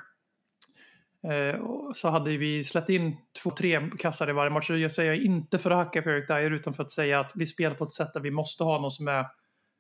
[1.32, 1.60] eh,
[1.94, 4.66] så hade vi släppt in två, tre kassar i varje match.
[4.66, 7.32] Så Jag säger inte för att hacka på Eric Dyer utan för att säga att
[7.34, 9.26] vi spelar på ett sätt där vi måste ha någon som är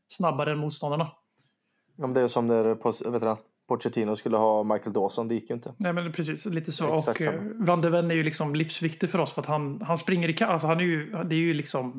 [0.08, 1.12] snabbare än motståndarna.
[2.02, 2.64] Om det är som när
[3.10, 3.36] vet du,
[3.68, 5.74] Pochettino skulle ha Michael Dawson, det gick ju inte.
[5.78, 6.94] Nej men precis, lite så.
[6.94, 7.66] Exakt och eh, samma.
[7.66, 10.44] Van de Ven är ju liksom livsviktig för oss för att han, han springer i
[10.44, 11.94] alltså han är ju, det är ju liksom,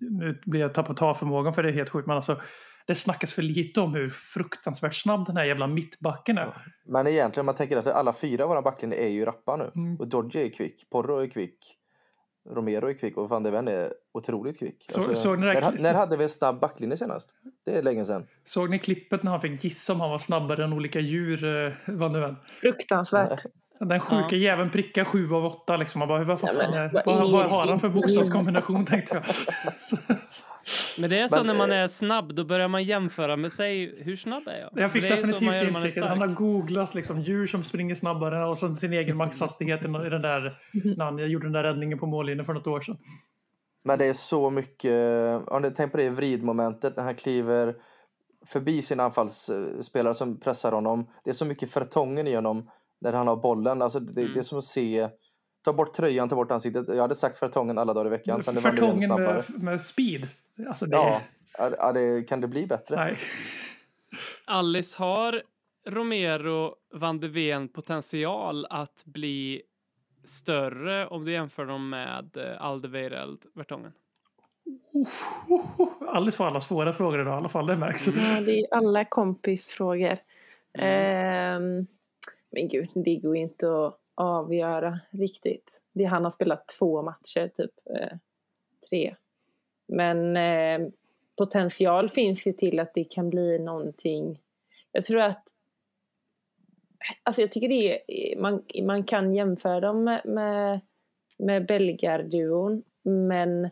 [0.00, 2.40] nu blir jag tappad ta-förmågan för det är helt sjukt men alltså
[2.86, 6.66] det snackas för lite om hur fruktansvärt snabb den här jävla mittbacken är.
[6.84, 9.70] Men egentligen om man tänker efter, alla fyra av våra backlinjer är ju rappa nu.
[9.74, 9.96] Mm.
[9.96, 11.78] Och Dodge är kvick, Porro är kvick,
[12.50, 14.86] Romero är kvick och van de Ven är otroligt kvick.
[14.88, 17.34] Så- såg ni när, när hade vi en snabb backlinje senast?
[17.64, 18.26] Det är länge sedan.
[18.44, 21.72] Såg ni klippet när han fick gissa om han var snabbare än olika djur, eh,
[21.86, 22.36] Van de Ven?
[22.56, 23.42] Fruktansvärt.
[23.86, 24.36] Den sjuka Ja.
[24.36, 25.98] jäveln prickar sju av åtta liksom.
[25.98, 29.14] Man bara, vad, fan men är, vad vad, vad det har han för bokstavskombination tänkte
[29.14, 29.24] jag.
[30.98, 33.52] men det är så Men, när man eh, är snabb, då börjar man jämföra med
[33.52, 34.02] sig.
[34.02, 34.70] Hur snabb är jag?
[34.82, 36.04] Jag fick Det definitivt intrycket.
[36.04, 40.22] Han har googlat liksom, djur som springer snabbare och sen sin egen maxhastighet i den
[40.22, 40.58] där,
[40.96, 42.96] när han gjorde den där räddningen på mållinjen för något år sedan.
[43.84, 44.92] Men det är så mycket,
[45.48, 47.74] om du tänker på det vridmomentet när han kliver
[48.46, 51.06] förbi sin anfallsspelare som pressar honom.
[51.24, 52.70] Det är så mycket förtången i honom
[53.02, 53.82] när han har bollen.
[53.82, 54.34] Alltså det, Mm.
[54.34, 55.08] det är som att se,
[55.64, 56.88] ta bort tröjan, ta bort ansiktet.
[56.88, 58.42] Jag hade sagt förtången alla dagar i veckan.
[58.42, 59.42] Sen snabbare.
[59.48, 60.28] med, med speed.
[60.68, 61.20] Alltså det, Ja,
[61.78, 62.96] ja, det, kan det bli bättre?
[62.96, 63.18] Nej.
[64.44, 65.42] Alice, har
[65.88, 69.62] Romero van de Ven potential att bli
[70.24, 73.92] större om du jämför dem med eh, Aldeweireld Vertongen?
[76.08, 78.06] Alice får alla svåra frågor idag i alla fall, det märks.
[78.06, 80.18] Ja, det är alla kompisfrågor.
[80.78, 81.56] Mm.
[81.78, 81.86] Ehm,
[82.52, 85.82] men gud, det går ju inte att avgöra riktigt.
[85.92, 88.16] Det, han har spelat två matcher, typ eh,
[88.90, 89.16] tre.
[89.88, 90.88] Men eh,
[91.38, 94.40] potential finns ju till att det kan bli någonting.
[94.92, 95.44] Jag tror att
[97.22, 100.80] Alltså jag tycker det är, man, man kan jämföra dem med, med,
[101.38, 103.70] med belgarduon men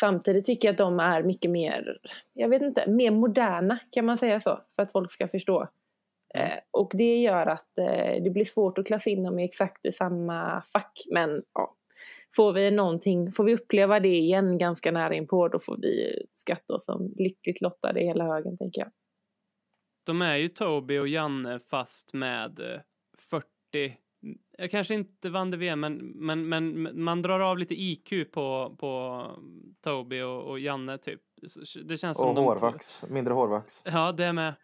[0.00, 1.98] samtidigt tycker jag att de är mycket mer,
[2.32, 5.68] jag vet inte, mer moderna kan man säga så för att folk ska förstå.
[6.34, 9.86] Eh, och det gör att eh, det blir svårt att klassa in dem i exakt
[9.86, 11.76] i samma fack men ja,
[12.36, 16.74] får vi någonting, får vi uppleva det igen ganska nära inpå då får vi skatta
[16.74, 18.90] oss som lyckligt lottade i hela högen tänker jag.
[20.06, 22.80] De är ju Toby och Janne fast med eh,
[23.18, 23.46] 40
[24.58, 28.76] eh, Kanske inte Van de Ven, men, men, men man drar av lite IQ på,
[28.78, 29.24] på
[29.80, 31.20] Toby och, och Janne typ.
[31.84, 33.82] Det känns som Och de- hårvax, mindre hårvax.
[33.84, 34.54] Ja, det med.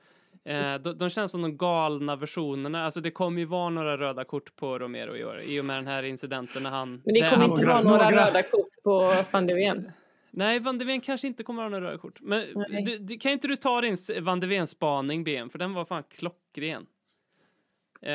[0.46, 2.84] Eh, de, de känns som de galna versionerna.
[2.84, 5.76] Alltså det kommer ju vara några röda kort på Romero i år i och med
[5.76, 7.02] den här incidenten när han...
[7.04, 9.92] Men det kommer han- inte Några- vara några några- röda kort på van de Ven.
[10.30, 12.18] Nej, Van de Ven kanske inte kommer ha några röda kort.
[12.20, 12.44] Men
[12.84, 15.50] du, du, kan inte du ta din Van de Ven-spaning, BM?
[15.50, 16.86] För den var fan klockren.
[18.02, 18.12] Eh,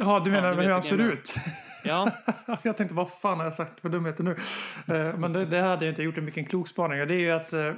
[0.00, 1.34] Ja, du menar du vet hur han ser jag ut?
[1.84, 2.10] ja,
[2.62, 4.30] jag tänkte, vad fan har jag sagt för dumheter nu?
[4.96, 6.98] Eh, Men det, det hade jag inte gjort en mycket klok spaning.
[7.08, 7.72] Det är ju att eh,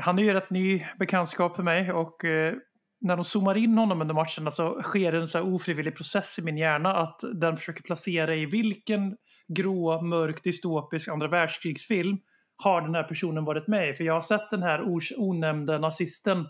[0.00, 2.54] Han är ju rätt ny bekantskap för mig och eh,
[3.00, 6.56] när de zoomar in honom under matcherna så sker en så ofrivillig process i min
[6.56, 9.16] hjärna att den försöker placera i vilken
[9.48, 12.18] grå, mörk, dystopisk andra världskrigsfilm
[12.62, 13.92] har den här personen varit med i?
[13.92, 14.80] För jag har sett den här
[15.16, 16.46] onämnde nazisten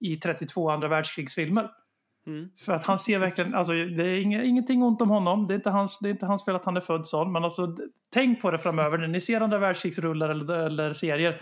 [0.00, 1.70] i 32 andra världskrigsfilmer.
[2.26, 2.48] Mm.
[2.64, 5.56] För att han ser verkligen, alltså det är inge, ingenting ont om honom, det är,
[5.56, 7.76] inte hans, det är inte hans fel att han är född sån, men alltså
[8.12, 11.40] tänk på det framöver när ni ser andra världskrigsrullar eller, eller serier.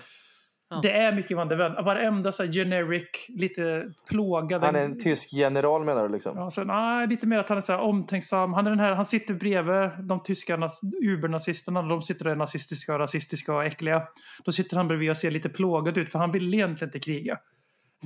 [0.71, 0.81] Ja.
[0.83, 1.73] Det är mycket Van de Ven.
[1.73, 4.67] Varenda så här generic, lite plågade...
[4.67, 6.37] Han är en tysk general menar du liksom?
[6.37, 8.53] Ja, sen, nej, lite mer att han är så här omtänksam.
[8.53, 10.71] Han, är den här, han sitter bredvid de tyska
[11.09, 11.83] ubernazisterna.
[11.83, 14.03] De sitter och är nazistiska och rasistiska och äckliga.
[14.45, 17.39] Då sitter han bredvid och ser lite plågad ut för han vill egentligen inte kriga.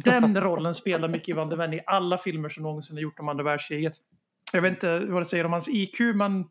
[0.04, 3.28] Den rollen spelar Mickey van der Ven i alla filmer som någonsin har gjort om
[3.28, 3.92] andra världskriget.
[4.52, 6.44] Jag vet inte vad det säger om hans IQ men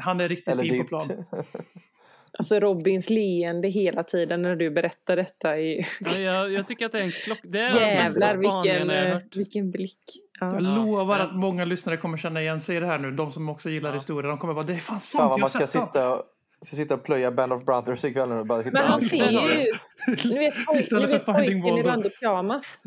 [0.00, 1.24] han är riktigt Eller fin på plan.
[2.38, 5.58] Alltså Robins leende hela tiden när du berättar detta.
[5.58, 5.86] Är...
[6.00, 7.38] Ja, jag, jag tycker att det är en klock...
[7.42, 9.36] Det är Jävlar vilken, jag eh, hört.
[9.36, 9.98] vilken blick.
[10.40, 10.46] Ja.
[10.46, 13.10] Jag Ja, lovar men- att många lyssnare kommer känna igen sig i det här nu.
[13.10, 13.94] De som också gillar Ja.
[13.94, 14.28] historia.
[14.28, 16.22] De kommer bara, det är fan Fan sant, vad jag man har sett sitta,
[16.62, 19.62] ska sitta och plöja Band of Brothers ikväll och bara hitta Men han ser ju
[19.62, 20.24] ut...
[20.24, 21.88] Ni vet, poj, ni vet pojken i Waldo.
[21.88, 22.78] Rand och pyjamas.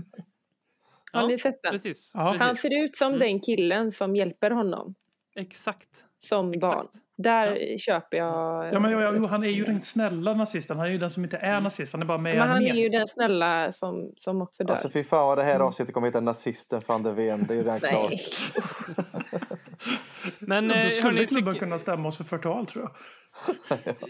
[1.13, 1.71] Har Ja, ni sett den?
[1.71, 2.11] Precis.
[2.13, 2.25] Ja.
[2.31, 2.41] precis.
[2.41, 3.19] Han ser ut som Mm.
[3.19, 4.95] den killen som hjälper honom
[5.35, 6.05] Exakt.
[6.17, 6.61] som Exakt.
[6.75, 6.87] barn.
[7.23, 8.69] Där köper jag...
[8.73, 10.77] Ja, men, ja, jo, han är ju den snälla nazisten.
[10.77, 11.93] Han är ju den som inte är nazist.
[11.93, 14.71] Han är bara med Men han är ju den snälla som, som också dör.
[14.71, 17.45] Alltså fy fan vad det här avsnittet kommer heta nazisten van der Ven.
[17.47, 18.11] Det är ju redan klart.
[20.39, 22.95] Men eh, Då skulle hörni, klubben tyck, kunna stämma oss för förtal tror jag.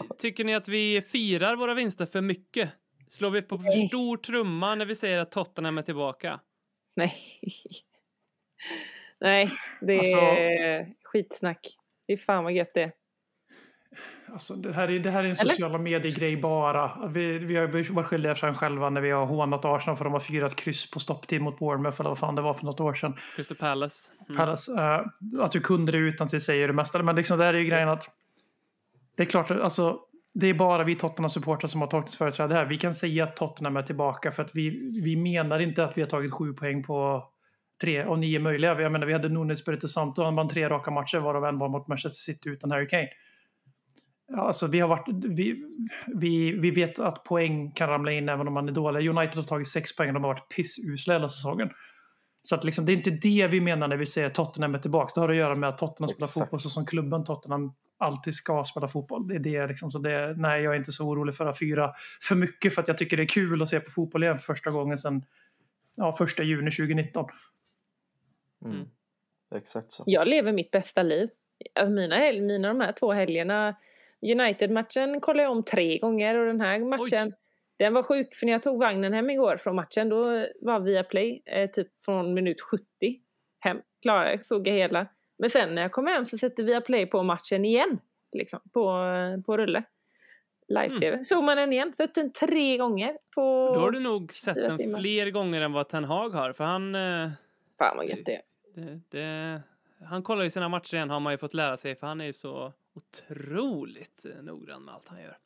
[0.18, 2.70] tycker ni att vi firar våra vinster för mycket?
[3.08, 3.88] Slår vi på för Nej.
[3.88, 6.40] stor trumma när vi säger att Tottenham är tillbaka?
[6.96, 7.14] Nej.
[9.20, 11.60] Nej, det Alltså- är skitsnack.
[12.06, 12.92] Fy fan vad gött det är.
[14.32, 15.50] Alltså, det, här är, det här är en Eller?
[15.50, 17.08] sociala medier-grej bara.
[17.08, 20.20] Vi, vi har varit skyldiga för själva när vi har hånat Arsenal för de har
[20.20, 23.14] firat kryss på stopptid mot Bournemouth eller vad fan det var för något år sedan.
[23.36, 24.12] Crystal Palace.
[24.28, 24.36] Mm.
[24.36, 27.02] Palace, eh, att du kunde det utan till säger det mesta.
[27.02, 28.10] Men liksom, det här är ju grejen att
[29.16, 29.98] det är klart, att, alltså,
[30.34, 32.64] det är bara vi Tottenham-supportrar som har tagit företräde här.
[32.64, 36.02] Vi kan säga att Tottenham är tillbaka för att vi, vi menar inte att vi
[36.02, 37.24] har tagit sju poäng på
[37.80, 38.80] tre av nio möjliga.
[38.80, 41.68] Jag menar, vi hade Nunes Espirito Santo, han vann tre raka matcher varav en var
[41.68, 43.08] mot Manchester City utan Harry Kane.
[44.32, 45.64] Ja, Alltså, vi, har varit, vi,
[46.06, 49.08] vi, vi vet att poäng kan ramla in även om man är dålig.
[49.08, 51.70] United har tagit sex poäng och de har varit pissusla hela säsongen.
[52.42, 54.78] Så att liksom, det är inte det vi menar när vi säger att Tottenham är
[54.78, 55.12] tillbaka.
[55.14, 56.44] Det har att göra med att Tottenham spelar Exakt.
[56.44, 59.28] fotboll så som klubben Tottenham alltid ska spela fotboll.
[59.28, 59.90] Det är det liksom.
[59.90, 62.88] Så det, nej, jag är inte så orolig för att fyra för mycket för att
[62.88, 65.24] jag tycker det är kul att se på fotboll igen för första gången sedan
[65.96, 67.26] ja, första juni 2019.
[68.64, 68.88] Mm.
[69.54, 70.02] Exakt så.
[70.06, 71.28] Jag lever mitt bästa liv.
[71.74, 73.76] Alltså mina, mina de här två helgerna.
[74.22, 77.32] United-matchen kollade jag om tre gånger och den här matchen
[77.80, 81.04] den var sjuk för när jag tog vagnen hem igår från matchen då var via
[81.04, 82.84] play eh, typ från minut 70
[83.60, 83.80] hem.
[84.02, 85.06] Klara, jag såg jag hela.
[85.38, 87.98] Men sen när jag kom hem så sätter via play på matchen igen.
[88.32, 89.04] Liksom, på,
[89.46, 89.84] på rulle.
[90.68, 91.24] Live-tv.
[91.24, 91.92] Såg man den igen.
[91.92, 93.74] Sett den tre gånger på...
[93.74, 94.98] Då har du nog sett den timmar.
[94.98, 96.52] fler gånger än vad Ten Hag har.
[96.52, 96.94] För han...
[96.94, 97.30] Eh,
[97.78, 98.42] Fan vad gött det är.
[98.74, 99.62] det, det,
[100.04, 101.96] han kollar ju sina matcher igen har man ju fått lära sig.
[101.96, 105.36] För han är ju så otroligt eh, noggrann med allt han gör.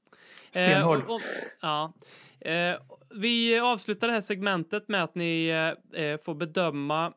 [0.51, 1.03] Stenhård.
[1.03, 1.21] och- och-
[1.61, 1.93] ja.
[2.41, 2.77] Eh,
[3.11, 5.47] vi avslutar det här segmentet med att ni
[5.93, 7.13] eh, eh, får bedöma.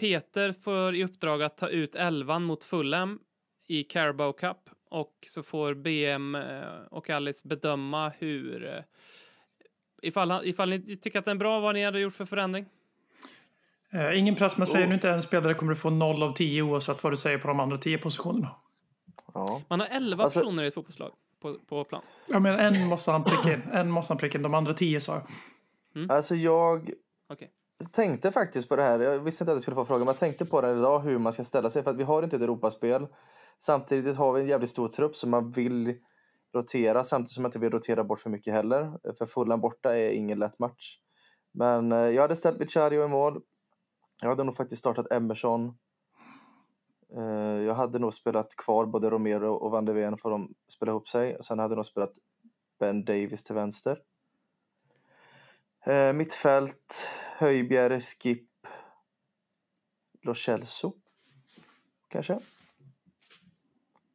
[0.00, 3.18] Peter får i uppdrag att ta ut elvan mot Fulham
[3.68, 4.56] i Carabao Cup
[4.90, 8.82] och så får BM eh, och Alice bedöma hur eh,
[10.02, 12.66] ifall, ifall ni tycker att den är bra vad ni hade gjort för förändring.
[13.92, 14.88] Eh, ingen press, men säger Oh.
[14.88, 17.48] du inte en spelare kommer du få 0 av 10 oavsett vad du säger på
[17.48, 18.50] de andra 10 positionerna.
[19.38, 19.62] Ja.
[19.68, 22.02] Man har 11 Alltså- personer i ett fotbollslag på, på plan.
[22.26, 23.62] Jag menar en måste han pricka in.
[23.72, 24.42] En måste han pricka in.
[24.42, 25.14] De andra 10 sa
[25.94, 26.10] jag.
[26.10, 26.90] Alltså jag
[27.32, 27.50] Okej.
[27.92, 29.00] tänkte faktiskt på det här.
[29.00, 31.18] Jag visste inte att jag skulle få frågan, men jag tänkte på det idag hur
[31.18, 31.82] man ska ställa sig.
[31.82, 33.06] För att vi har inte ett Europaspel.
[33.58, 35.94] Samtidigt har vi en jävligt stor trupp som man vill
[36.54, 38.92] rotera samtidigt som man inte vill rotera bort för mycket heller.
[39.18, 40.96] För Fulham borta är ingen lätt match.
[41.52, 43.40] Men eh, jag hade ställt Vicario i mål.
[44.22, 45.78] Jag hade nog faktiskt startat Emerson.
[47.16, 50.92] Eh, Jag hade nog spelat kvar både Romero och Van de Ven för de spela
[50.92, 51.36] ihop sig.
[51.40, 52.12] Sen hade jag nog spelat
[52.80, 53.98] Ben Davis till vänster.
[55.86, 58.48] Eh, mittfält, Höjbjerg, Skip,
[60.22, 60.92] Lo Celso.
[62.08, 62.34] Kanske.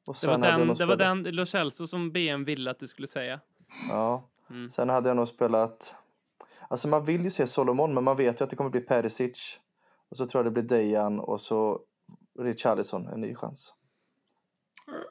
[0.05, 2.87] Och Det var den, det var spelat- den Lo Celso som BM ville att du
[2.87, 3.39] skulle säga.
[3.89, 4.29] Ja.
[4.49, 4.69] Mm.
[4.69, 5.95] Sen hade jag nog spelat...
[6.67, 9.59] Alltså man vill ju se Solomon, men man vet ju att det kommer bli Perisic.
[10.09, 11.79] Och så tror jag det blir Dejan och så
[12.39, 13.73] Richarlison, en ny chans.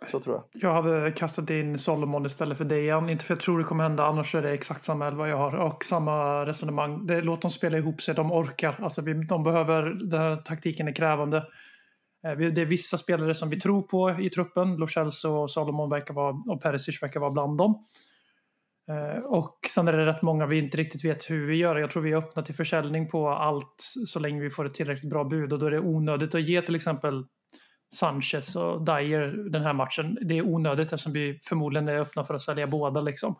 [0.06, 0.44] Så tror jag.
[0.62, 3.10] Jag hade kastat in Solomon istället för Dejan.
[3.10, 5.54] Inte för jag tror det kommer hända, annars är det exakt samma elva jag har.
[5.54, 7.06] Och samma resonemang.
[7.06, 8.78] Det, låt dem spela ihop sig, de orkar.
[8.82, 11.36] Alltså, vi, de behöver, den här taktiken är krävande.
[12.26, 14.76] Eh, det är vissa spelare som vi tror på i truppen.
[14.76, 17.86] Lo Celso och Solomon verkar vara, och Perisic verkar vara bland dem.
[18.88, 21.76] Eh, Och sen är det rätt många vi inte riktigt vet hur vi gör.
[21.76, 23.74] Jag tror vi är öppna till försäljning på allt
[24.06, 25.52] så länge vi får ett tillräckligt bra bud.
[25.52, 27.24] Och då är det onödigt att ge till exempel
[27.94, 30.18] Sanchez och Dyer den här matchen.
[30.22, 33.00] Det är onödigt eftersom vi förmodligen är öppna för att sälja båda.
[33.00, 33.34] Liksom.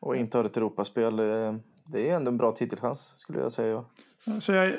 [0.00, 1.18] Och inte har ett Europaspel.
[1.18, 1.54] eh,
[1.92, 3.84] Det är ändå en bra titelchans skulle jag säga.
[4.40, 4.74] Så jag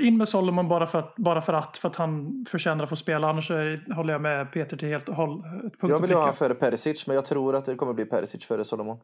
[0.00, 2.96] in med Solomon bara för att, bara för att, för att han förtjänar att få
[2.96, 3.30] spela.
[3.30, 6.34] Annars är, håller jag med Peter till helt håll, ett punkt Jag vill ha han
[6.34, 9.00] före Perisic, men jag tror att det kommer bli Perisic före Solomon.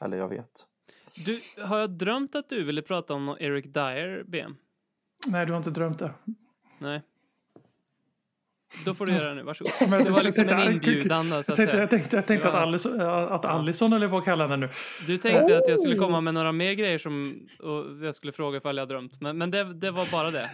[0.00, 0.66] Eller jag vet.
[1.24, 4.56] Du, har jag drömt att du ville prata om Eric Dyer, BM?
[5.26, 6.10] Nej, du har inte drömt det.
[6.78, 7.02] Nej.
[8.84, 9.72] Då får du göra det nu, varsågod.
[9.90, 12.54] Men Det var liksom en inbjudan då, så att tänkte, jag tänkte, jag tänkte att,
[12.54, 14.68] Allison, att Allison höll på att kalla henne nu.
[15.06, 18.58] Du tänkte att jag skulle komma med några mer grejer som och jag skulle fråga
[18.58, 19.20] ifall jag drömt.
[19.20, 20.50] Men, men det, det var bara det.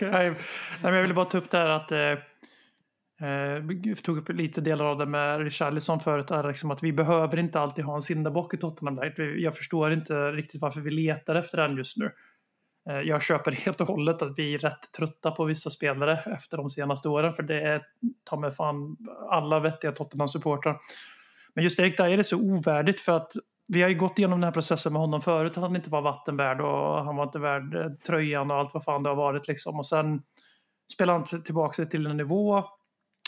[0.12, 0.34] Nej,
[0.82, 4.60] men jag ville bara ta upp det här att eh, eh, vi tog upp lite
[4.60, 6.30] delar av det med Richarlison förut.
[6.30, 8.96] Är liksom att vi behöver inte alltid ha en syndabock i Tottenham.
[8.96, 9.36] Där.
[9.38, 12.10] Jag förstår inte riktigt varför vi letar efter den just nu.
[12.88, 16.56] Eh, jag köper helt och hållet att vi är rätt trötta på vissa spelare efter
[16.56, 17.32] de senaste åren.
[17.32, 17.82] För det är
[18.24, 18.96] ta mig fan
[19.30, 20.76] alla vettiga Tottenham-supportrar.
[21.54, 23.32] Men just Erik Dyer är så ovärdigt för att
[23.68, 25.56] vi har ju gått igenom den här processen med honom förut.
[25.56, 28.84] Att han inte var vattenvärd och han var inte värd eh, tröjan och allt vad
[28.84, 29.48] fan det har varit.
[29.48, 29.78] Liksom.
[29.78, 30.22] Och sen
[30.92, 32.58] spelar han tillbaka sig till en nivå.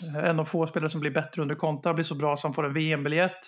[0.06, 2.54] Eh, en av få spelare som blir bättre under kontra blir så bra så han
[2.54, 3.40] får en VM-biljett.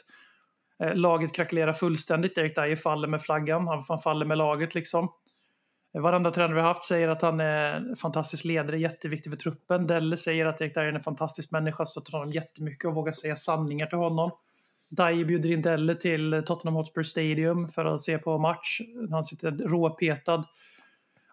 [0.94, 2.38] Laget krackelerar fullständigt.
[2.38, 3.68] Erik Dyer faller med flaggan.
[3.88, 5.08] Han faller med laget liksom.
[6.02, 9.86] Varenda tränare vi har haft säger att han är en fantastisk ledare, jätteviktig för truppen.
[9.86, 13.36] Delle säger att Erik Dyer är en fantastisk människa, stöttar honom jättemycket och vågar säga
[13.36, 14.30] sanningar till honom.
[14.90, 18.80] Dyer bjuder in Delle till Tottenham Hotspur Stadium för att se på match.
[19.10, 20.44] Han sitter råpetad.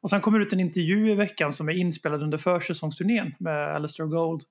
[0.02, 4.06] Och sen kommer ut en intervju i veckan som är inspelad under försäsongsturnén med Alistair
[4.06, 4.42] Gold.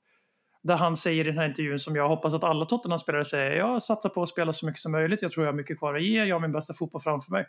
[0.63, 3.51] Där han säger i den här intervjun som jag hoppas att alla Tottenham-spelare säger.
[3.51, 5.23] Jag satsar på att spela så mycket som möjligt.
[5.23, 6.25] Jag tror jag har mycket kvar att ge.
[6.25, 7.47] Jag har min bästa fotboll framför mig.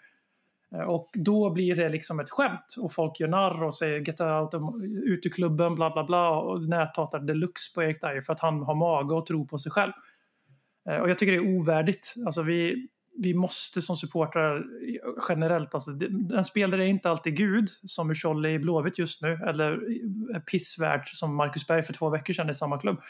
[0.76, 4.22] Eh, och då blir det liksom ett skämt och folk gör narr och säger get
[4.22, 4.54] out,
[5.06, 8.62] ut ur klubben, bla bla bla och näthatar deluxe på Erik Dyer för att han
[8.62, 9.92] har mage och tro på sig själv.
[10.90, 12.14] Eh, och jag tycker det är ovärdigt.
[12.26, 14.64] Alltså vi, vi måste som supportrar
[15.30, 15.92] generellt, alltså,
[16.38, 19.72] en spelare är inte alltid gud som Ucholle i Blåvitt just nu eller
[20.36, 23.02] eh, pissvärd som Marcus Berg för två veckor sedan i samma klubb.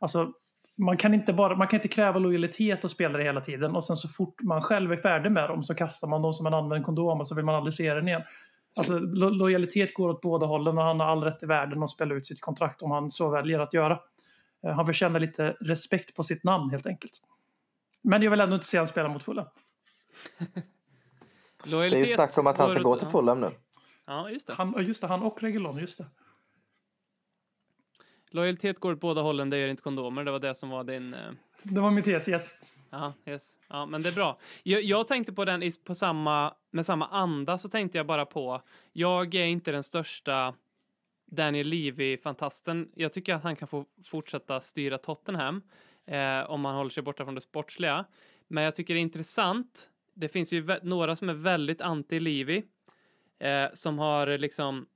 [0.00, 0.32] Alltså,
[0.78, 3.96] man kan, inte bara, man kan inte kräva lojalitet av spelare hela tiden och sen
[3.96, 6.84] så fort man själv är färdig med dem så kastar man dem som en använd
[6.84, 8.22] kondom och så vill man aldrig se den igen.
[8.76, 11.90] Alltså, lo lojalitet går åt båda hållen och han har all rätt i världen att
[11.90, 14.00] spela ut sitt kontrakt om han så väljer att göra.
[14.66, 17.12] Eh, Han förtjänar lite respekt på sitt namn helt enkelt.
[18.02, 19.46] Men jag vill ändå inte se han spela mot Fulham.
[21.64, 23.48] Det är ju snack om att han ska gå till Fulham nu.
[24.06, 24.54] Ja, just det.
[24.54, 26.06] Han, just det, han och Regulon, just det.
[28.34, 30.24] Lojalitet går åt båda hållen, det gör inte kondomer.
[30.24, 31.14] Det var det som var din...
[31.14, 31.30] eh,
[31.62, 32.52] Det var min tes, yes.
[32.90, 33.56] Ja, yes.
[33.68, 34.38] ja, men det är bra.
[34.62, 38.26] Jag, jag tänkte på den i, på samma, med samma anda så tänkte jag bara
[38.26, 40.54] på, jag är inte den största
[41.26, 42.88] Daniel Levy-fantasten.
[42.94, 45.62] Jag tycker att han kan få fortsätta styra Tottenham
[46.06, 48.04] eh, om han håller sig borta från det sportsliga.
[48.48, 49.90] Men jag tycker det är intressant.
[50.14, 52.62] Det finns ju några som är väldigt anti-Levy
[53.38, 54.86] eh, som har liksom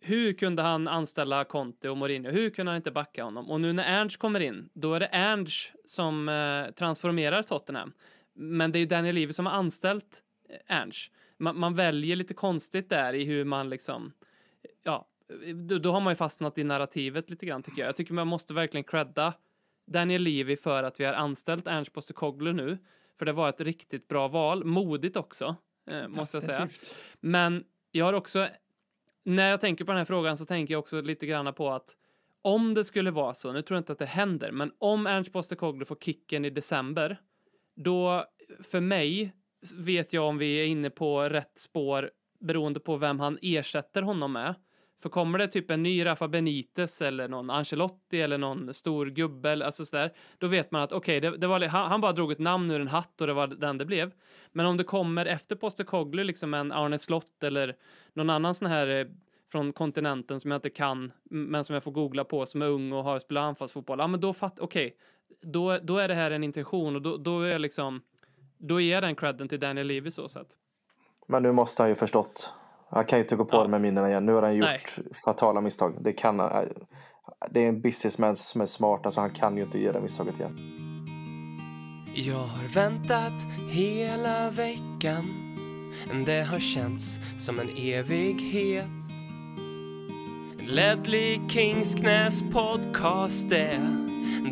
[0.00, 2.30] hur kunde han anställa Conte och Mourinho?
[2.30, 3.50] Hur kunde han inte backa honom?
[3.50, 7.92] Och nu när Ernst kommer in, då är det Ernst som eh, transformerar Tottenham.
[8.34, 11.12] Men det är ju Daniel Levy som har anställt eh, Ernst.
[11.38, 14.12] Man, man väljer lite konstigt där i hur man liksom,
[14.82, 15.06] ja,
[15.54, 17.88] då, då har man ju fastnat i narrativet lite grann tycker jag.
[17.88, 19.34] Jag tycker man måste verkligen credda
[19.86, 22.78] Daniel Levy för att vi har anställt Ernst Postecoglou nu.
[23.18, 26.68] För det var ett riktigt bra val, modigt också, eh, måste jag säga.
[27.20, 28.48] Men jag har också,
[29.36, 31.96] när jag tänker på den här frågan så tänker jag också lite grann på att
[32.42, 35.32] om det skulle vara så, nu tror jag inte att det händer, men om Ernst
[35.32, 37.20] Postecoglou får kicken i december,
[37.76, 38.24] då
[38.62, 39.32] för mig
[39.74, 44.32] vet jag om vi är inne på rätt spår beroende på vem han ersätter honom
[44.32, 44.54] med.
[45.02, 49.66] För kommer det typ en ny Rafa Benitez eller någon Ancelotti eller någon stor gubbe,
[49.66, 52.38] alltså sådär, då vet man att okej, det, det var, han, han bara drog ett
[52.38, 54.12] namn ur en hatt och det var den det blev.
[54.52, 57.76] Men om det kommer efter Postecoglou liksom en Arne Slott eller
[58.12, 59.06] någon annan sån här eh,
[59.52, 62.92] från kontinenten som jag inte kan, men som jag får googla på, som är ung
[62.92, 64.96] och har spelat anfallsfotboll, ja men då fattar, okej,
[65.42, 68.02] då, då är det här en intention och då, då är jag liksom,
[68.58, 70.48] då ger jag den credden till Daniel Levy så sätt.
[71.26, 72.54] Men nu måste han ju förstått.
[72.90, 73.62] Han kan ju inte gå på Ja.
[73.62, 74.26] det med minnena igen.
[74.26, 75.12] Nu har han gjort Nej.
[75.24, 75.94] fatala misstag.
[76.00, 76.66] Det kan han.
[77.50, 80.58] det är en businessman som är smart, alltså han kan ju inte göra misstaget igen.
[82.14, 85.24] Jag har väntat hela veckan
[86.26, 88.86] Det har känts som en evighet
[90.66, 93.80] Ledley Kings knäs podcast är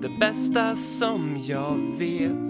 [0.02, 2.44] det bästa som jag vet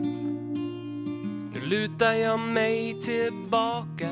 [1.53, 4.09] Nu lutar jag mig tillbaka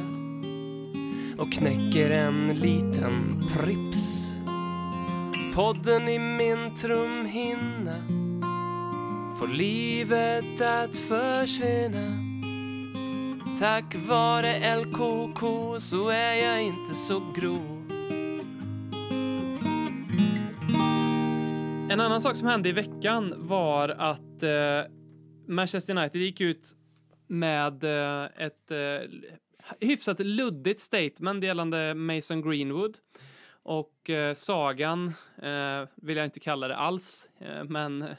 [1.38, 4.32] och knäcker en liten Prips.
[5.54, 7.94] Podden i min trumhinna
[9.38, 12.26] får livet att försvinna.
[13.60, 15.40] Tack vare LKK
[15.80, 17.86] så är jag inte så grov
[21.88, 24.92] En annan sak som hände i veckan var att eh,
[25.48, 26.76] Manchester United gick ut
[27.26, 29.08] med eh, ett eh,
[29.80, 32.98] hyfsat luddigt statement gällande Mason Greenwood.
[33.62, 35.06] Och eh, sagan
[35.42, 38.16] eh, vill jag inte kalla det alls, eh, men eh,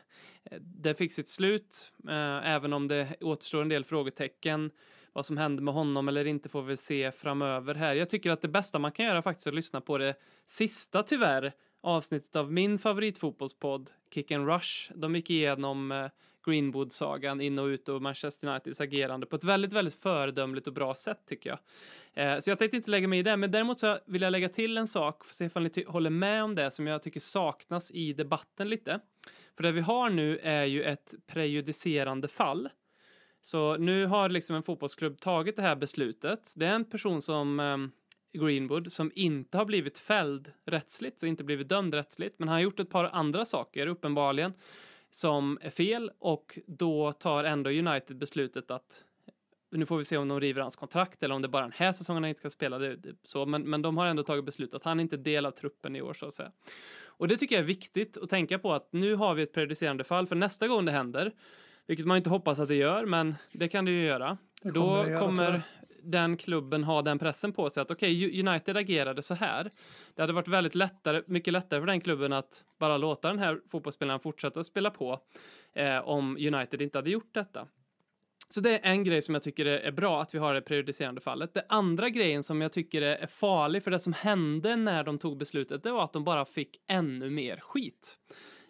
[0.60, 4.72] det fick sitt slut, eh, även om det återstår en del frågetecken.
[5.14, 7.96] Vad som hände med honom eller inte får vi se framöver här.
[7.96, 11.04] Jag tycker att det bästa man kan göra faktiskt är att lyssna på det sista
[11.04, 14.92] tyvärr avsnittet av min favoritfotbollspodd Kick and Rush.
[14.96, 16.06] De gick igenom eh,
[16.48, 20.96] Greenwood-sagan in och ut och Manchester Uniteds agerande på ett väldigt, väldigt föredömligt och bra
[20.96, 21.60] sätt tycker jag.
[22.14, 24.50] Eh, så jag tänkte inte lägga mig i det, men däremot så vill jag lägga
[24.50, 27.20] till en sak, för att se ifall ni håller med om det som jag tycker
[27.20, 29.00] saknas i debatten lite.
[29.56, 32.70] För det vi har nu är ju ett prejudicerande fall.
[33.42, 36.54] Så nu har liksom en fotbollsklubb tagit det här beslutet.
[36.56, 37.78] Det är en person som eh,
[38.34, 42.62] Greenwood som inte har blivit fälld rättsligt och inte blivit dömd rättsligt, men han har
[42.62, 44.54] gjort ett par andra saker uppenbarligen
[45.18, 49.04] som är fel och då tar ändå United beslutet att
[49.72, 51.74] nu får vi se om de river hans kontrakt eller om det bara är den
[51.76, 52.78] här säsongen han inte ska spela.
[52.78, 55.46] Det, det, så, men, men de har ändå tagit beslut att han inte är del
[55.46, 56.52] av truppen i år så att säga.
[57.06, 60.04] Och det tycker jag är viktigt att tänka på att nu har vi ett prejudicerande
[60.04, 61.32] fall för nästa gång det händer,
[61.86, 64.38] vilket man inte hoppas att det gör, men det kan det ju göra.
[64.64, 65.62] Det Då kommer det göra, kommer
[66.04, 69.72] den klubben ha den pressen på sig att okej, United agerade så här.
[70.16, 73.62] Det hade varit väldigt lättare, mycket lättare för den klubben att bara låta den här
[73.72, 75.20] fotbollsspelaren fortsätta spela på
[75.74, 77.68] eh, om United inte hade gjort detta.
[78.50, 81.22] Så det är en grej som jag tycker är bra att vi har det prejudicerande
[81.22, 81.54] fallet.
[81.54, 85.38] Det andra grejen som jag tycker är farlig för det som hände när de tog
[85.38, 88.18] beslutet, det var att de bara fick ännu mer skit.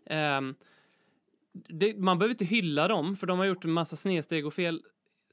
[0.06, 0.42] Eh,
[1.70, 4.82] det, man behöver inte hylla dem, för de har gjort en massa snedsteg och fel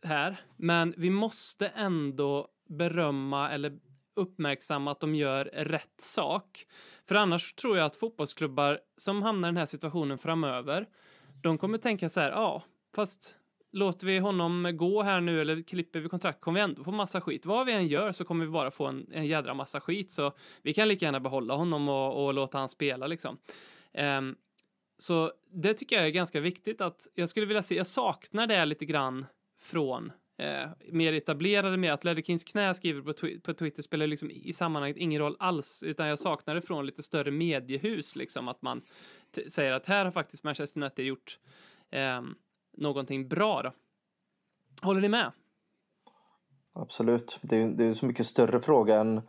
[0.05, 3.79] här, men vi måste ändå berömma eller
[4.17, 6.67] uppmärksamma att de gör rätt sak.
[7.09, 10.89] För annars tror jag att fotbollsklubbar som hamnar i den här situationen framöver,
[11.43, 12.63] de kommer tänka så här, ja,
[12.95, 13.35] fast
[13.73, 17.21] låter vi honom gå här nu eller klipper vi kontrakt kommer vi ändå få massa
[17.21, 17.47] skit.
[17.47, 20.33] Vad vi än gör så kommer vi bara få en, en jädra massa skit, så
[20.63, 23.39] vi kan lika gärna behålla honom och, och låta han spela liksom.
[24.19, 24.37] Um,
[24.99, 28.65] så det tycker jag är ganska viktigt att jag skulle vilja se, jag saknar det
[28.65, 29.27] lite grann
[29.65, 34.31] från eh, mer etablerade med att Ledderkins knä skriver på, twi- på Twitter spelar liksom
[34.31, 38.63] i sammanhanget ingen roll alls, utan jag saknar det från lite större mediehus, liksom att
[38.63, 38.83] man
[39.49, 41.39] säger att här har faktiskt Manchester United gjort
[41.91, 42.23] eh,
[42.77, 43.73] någonting bra då.
[44.83, 45.33] Håller ni med?
[46.75, 47.39] Absolut.
[47.43, 49.23] Det är ju det är så mycket större fråga än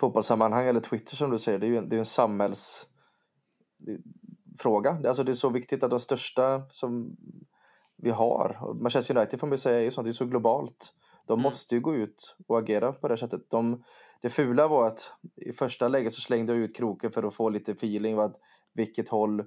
[0.00, 1.58] fotbollssammanhang eller Twitter som du säger.
[1.58, 4.92] Det är ju en, det är en samhällsfråga.
[4.92, 7.16] Det- Alltså det är så viktigt att de största som
[8.02, 10.92] vi har, Manchester United får man ju säga är ju sånt, det är så globalt.
[11.26, 11.42] De Mm.
[11.42, 13.50] måste ju gå ut och agera på det sättet.
[13.50, 13.84] De,
[14.22, 17.48] det fula var att i första läget så slängde jag ut kroken för att få
[17.48, 18.36] lite feeling vad
[18.74, 19.44] vilket håll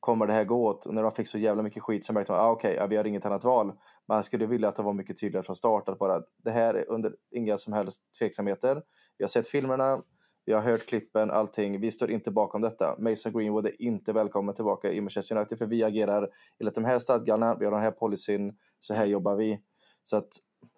[0.00, 0.86] kommer det här gå åt?
[0.86, 2.96] Och när de fick så jävla mycket skit så märkte man, ah, okej, ja, vi
[2.96, 3.72] har inget annat val.
[4.08, 6.90] Man skulle vilja att de var mycket tydligare från start, att bara, det här är
[6.90, 8.82] under inga som helst tveksamheter.
[9.18, 10.02] Vi har sett filmerna,
[10.44, 11.80] vi har hört klippen, allting.
[11.80, 12.96] Vi står inte bakom detta.
[12.98, 16.28] Mason Greenwood är inte välkommen tillbaka i Manchester United, för vi agerar
[16.58, 19.60] enligt de här stadgarna, vi har den här policyn, så här jobbar vi.
[20.02, 20.28] Så att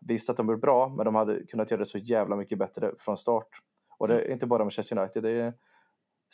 [0.01, 2.93] visst att de är bra, men de hade kunnat göra det så jävla mycket bättre
[2.99, 3.49] från start.
[3.99, 5.55] Och det är inte bara Manchester United, det är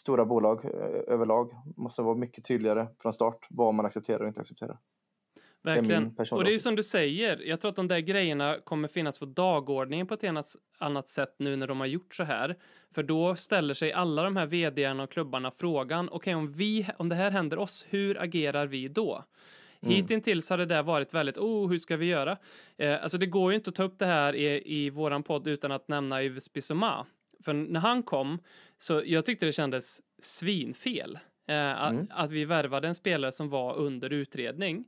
[0.01, 4.41] stora bolag eh, överlag måste vara mycket tydligare från start vad man accepterar och inte
[4.41, 4.79] accepterar.
[5.63, 6.17] Verkligen.
[6.33, 9.19] Och det är ju som du säger, jag tror att de där grejerna kommer finnas
[9.19, 10.47] på dagordningen på ett annat,
[10.79, 12.57] annat sätt nu när de har gjort så här.
[12.95, 17.09] För då ställer sig alla de här vdarna och klubbarna frågan, okej om, vi, om
[17.09, 19.25] det här händer oss, hur agerar vi då?
[19.81, 19.95] Mm.
[19.95, 22.37] Hittills har det där varit väldigt, oh, hur ska vi göra?
[22.77, 25.49] Eh, alltså det går ju inte att ta upp det här i, i våran podd
[25.49, 27.07] utan att nämna Yves Bissouma.
[27.45, 28.39] För när han kom,
[28.79, 31.19] så jag tyckte det kändes svinfel.
[31.49, 32.07] Eh, att, Mm.
[32.11, 34.85] att vi värvade en spelare som var under utredning.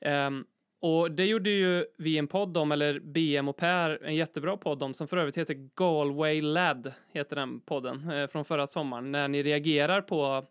[0.00, 0.44] Ehm,
[0.80, 4.82] och det gjorde ju vi en podd om, eller BM och Per, en jättebra podd
[4.82, 9.28] om, som för övrigt heter Galway Lad, heter den podden, eh, från förra sommaren, när
[9.28, 10.44] ni reagerar på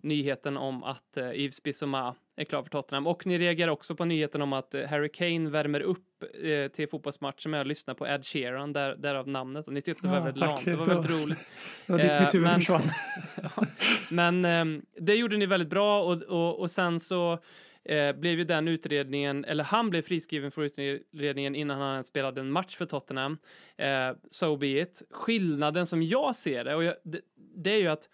[0.00, 3.06] nyheten om att eh, Yves Bissouma är klar för Tottenham.
[3.06, 6.88] Och ni reagerar också på nyheten om att eh, Harry Kane värmer upp eh, till
[6.88, 9.66] fotbollsmatchen med att lyssna på Ed Sheeran, där, därav namnet.
[9.66, 10.50] Och ni tyckte det var Ja, väldigt tack.
[10.50, 11.38] lamt, det var väldigt roligt.
[11.86, 12.82] Det var dit Eh, mitt huvud men- försvann.
[14.10, 17.38] Men ehm, det gjorde ni väldigt bra och, och, och sen så
[17.84, 22.52] eh, blev ju den utredningen, eller han blev friskriven från utredningen innan han spelade en
[22.52, 23.38] match för Tottenham.
[23.76, 25.02] Eh, so be it.
[25.10, 27.20] Skillnaden som jag ser det, och jag, det,
[27.54, 28.08] det är ju att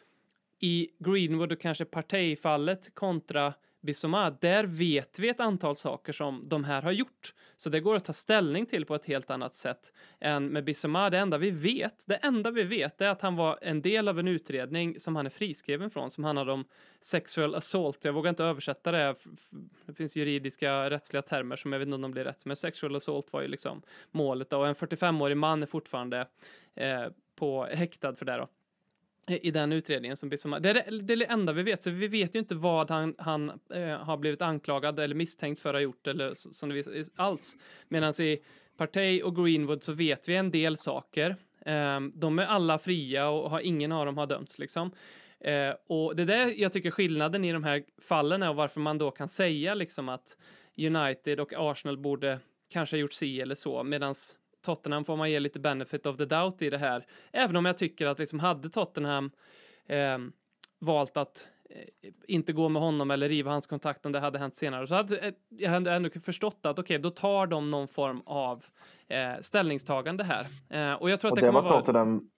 [0.60, 6.64] i Greenwood och kanske Partey-fallet kontra Bissoma, där vet vi ett antal saker som de
[6.64, 7.34] här har gjort.
[7.56, 11.10] Så det går att ta ställning till på ett helt annat sätt än med Bissoma.
[11.10, 14.18] Det enda vi vet, det enda vi vet är att han var en del av
[14.18, 16.64] en utredning som han är friskriven från, som handlade om
[17.00, 18.04] sexual assault.
[18.04, 19.14] Jag vågar inte översätta det.
[19.86, 22.96] Det finns juridiska rättsliga termer som jag vet inte om de blir rätt, men sexual
[22.96, 24.58] assault var ju liksom målet då.
[24.58, 26.28] och en 45-årig man är fortfarande
[26.74, 27.04] eh,
[27.34, 28.48] på häktad för det då
[29.28, 32.54] i den utredningen som Det är det, enda vi vet, så vi vet ju inte
[32.54, 36.68] vad han, han eh, har blivit anklagad eller misstänkt för att ha gjort eller som
[36.68, 37.56] det visar, alls.
[37.88, 38.38] Medan i
[38.76, 41.36] Partey och Greenwood så vet vi en del saker.
[41.66, 44.90] Eh, de är alla fria och har, ingen av dem har dömts liksom.
[45.40, 48.80] Eh, och det är det jag tycker skillnaden i de här fallen är och varför
[48.80, 50.36] man då kan säga liksom att
[50.76, 52.38] United och Arsenal borde
[52.72, 54.36] kanske ha gjort si eller så, medans
[54.68, 57.06] Tottenham får man ge lite benefit of the doubt i det här.
[57.32, 59.30] Även om jag tycker att liksom hade Tottenham
[59.86, 60.18] eh,
[60.78, 64.56] valt att eh, inte gå med honom eller riva hans kontakt om det hade hänt
[64.56, 68.22] senare så hade eh, jag hade ändå förstått att okej, då tar de någon form
[68.26, 68.64] av
[69.08, 70.46] eh, ställningstagande här.
[70.70, 71.80] Eh, och jag tror att Och det, det kommer var vara...
[71.80, 72.30] Tottenham...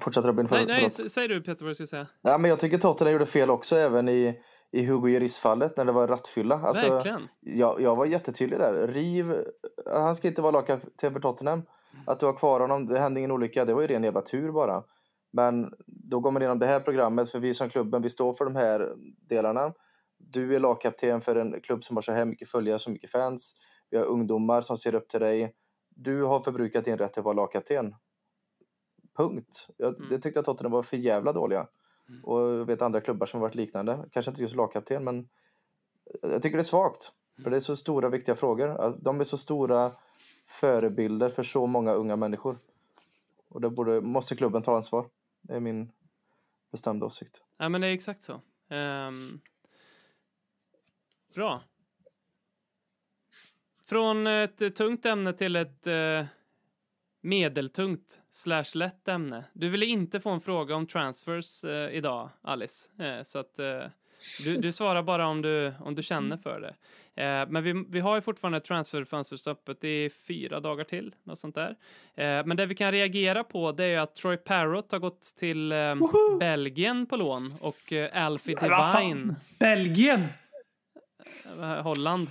[0.00, 0.46] Fortsätt Robin.
[0.50, 2.06] Nej, För, nej, s- säg du Peter vad du skulle säga.
[2.22, 4.40] Ja, men jag tycker Tottenham gjorde fel också även i,
[4.74, 6.54] i Hugo Lloris-fallet när det var rattfylla.
[6.54, 7.28] Alltså, Verkligen.
[7.40, 8.86] jag, jag var jättetydlig där.
[8.88, 9.44] Riv,
[9.86, 11.62] han ska inte vara lagkapten för Tottenham.
[12.06, 14.52] Att du har kvar honom, det hände ingen olycka, det var ju ren jävla tur
[14.52, 14.82] bara.
[15.32, 18.44] Men då går man igenom det här programmet, för vi som klubben, vi står för
[18.44, 18.94] de här
[19.28, 19.72] delarna.
[20.18, 23.54] Du är lagkapten för en klubb som har så här mycket följare, så mycket fans.
[23.90, 25.54] Vi har ungdomar som ser upp till dig.
[25.96, 27.94] Du har förbrukat din rätt att vara lagkapten.
[29.16, 29.66] Punkt.
[29.76, 30.08] Jag, Mm.
[30.08, 31.66] Det tyckte jag Tottenham var för jävla dåliga.
[32.22, 34.08] Och jag vet andra klubbar som varit liknande.
[34.10, 35.28] Kanske inte just lagkapten, men
[36.22, 37.12] jag tycker det är svagt.
[37.42, 38.98] För det är så stora viktiga frågor.
[39.02, 39.92] De är så stora
[40.46, 42.58] förebilder för så många unga människor.
[43.48, 45.08] Och det borde, måste klubben ta ansvar.
[45.42, 45.92] Det är min
[46.72, 47.42] bestämda åsikt.
[47.58, 48.40] Ja, men det är exakt så.
[48.68, 49.40] Ehm,
[51.34, 51.62] bra.
[53.86, 56.26] Från ett eh, tungt ämne till ett eh,
[57.24, 59.44] medeltungt slash lätt ämne.
[59.52, 63.02] Du ville inte få en fråga om transfers eh, idag, Alice.
[63.02, 63.82] Eh, så att eh,
[64.44, 66.74] du, du svarar bara om du, om du känner för det.
[67.22, 71.38] Eh, men vi, vi har ju fortfarande ett transferfönster öppet i fyra dagar till, något
[71.38, 71.70] sånt där.
[72.14, 75.72] Eh, men det vi kan reagera på det är att Troy Parrott har gått till
[75.72, 75.94] eh,
[76.40, 80.26] Belgien på lån och eh, Alfie Devine, Belgien!
[81.82, 82.30] Holland.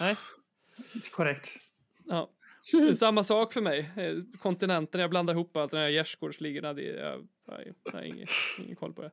[0.00, 0.16] Nej,
[1.12, 1.48] Korrekt.
[2.04, 2.28] ja.
[2.72, 3.90] Det är samma sak för mig.
[3.96, 5.70] Eh, Kontinenten, jag blandar ihop allt.
[5.70, 8.26] Den här gärdsgårdsligorna, det jag, jag, jag har ingen,
[8.58, 9.10] ingen koll på det.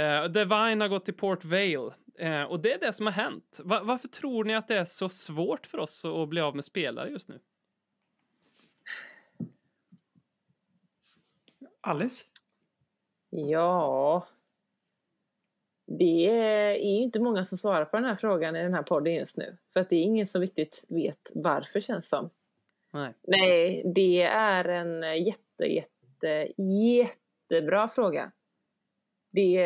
[0.00, 3.60] Eh, Devine har gått till Port Vale eh, och det är det som har hänt.
[3.64, 6.64] Va, varför tror ni att det är så svårt för oss att bli av med
[6.64, 7.38] spelare just nu?
[11.80, 12.24] Alice?
[13.30, 14.26] Ja.
[15.86, 19.14] Det är ju inte många som svarar på den här frågan i den här podden
[19.14, 19.56] just nu.
[19.72, 22.30] För att det är ingen som riktigt vet varför känns som.
[22.94, 23.14] Nej.
[23.22, 28.32] Nej, det är en jätte, jätte, jättebra fråga.
[29.32, 29.58] Det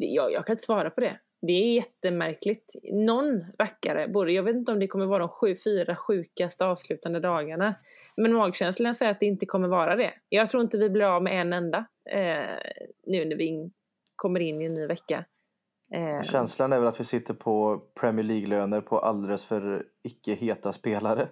[0.00, 1.18] det, jag, jag kan inte svara på det.
[1.42, 2.74] Det är jättemärkligt.
[2.92, 7.20] Någon rackare, både, jag vet inte om det kommer vara de sju, fyra sjukaste avslutande
[7.20, 7.74] dagarna.
[8.16, 10.12] Men magkänslan säger att det inte kommer vara det.
[10.28, 12.58] Jag tror inte vi blir av med en enda eh,
[13.06, 13.72] nu när vi in,
[14.16, 15.24] kommer in i en ny vecka.
[15.94, 20.72] Eh, Känslan är väl att vi sitter på Premier League-löner på alldeles för icke heta
[20.72, 21.28] spelare.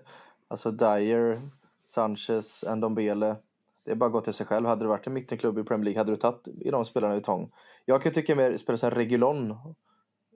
[0.49, 1.51] Alltså Dyer,
[1.87, 3.37] Sanchez, Ndombele.
[3.85, 4.67] Det är bara gått till sig själv.
[4.67, 7.21] Hade det varit en mittenklubb i Premier League hade du tagit i de spelarna i
[7.21, 7.51] tång.
[7.85, 9.57] Jag kan tycka mer spelare som Regulon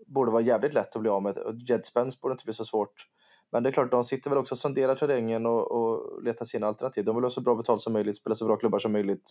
[0.07, 1.39] borde vara jävligt lätt att bli av med.
[1.39, 3.07] Och Jed Spence borde inte bli så svårt.
[3.53, 6.67] Men det är klart, de sitter väl också och sonderar terrängen och, och letar sina
[6.67, 7.05] alternativ.
[7.05, 9.31] De vill ha så bra betalt som möjligt, spela så bra klubbar som möjligt.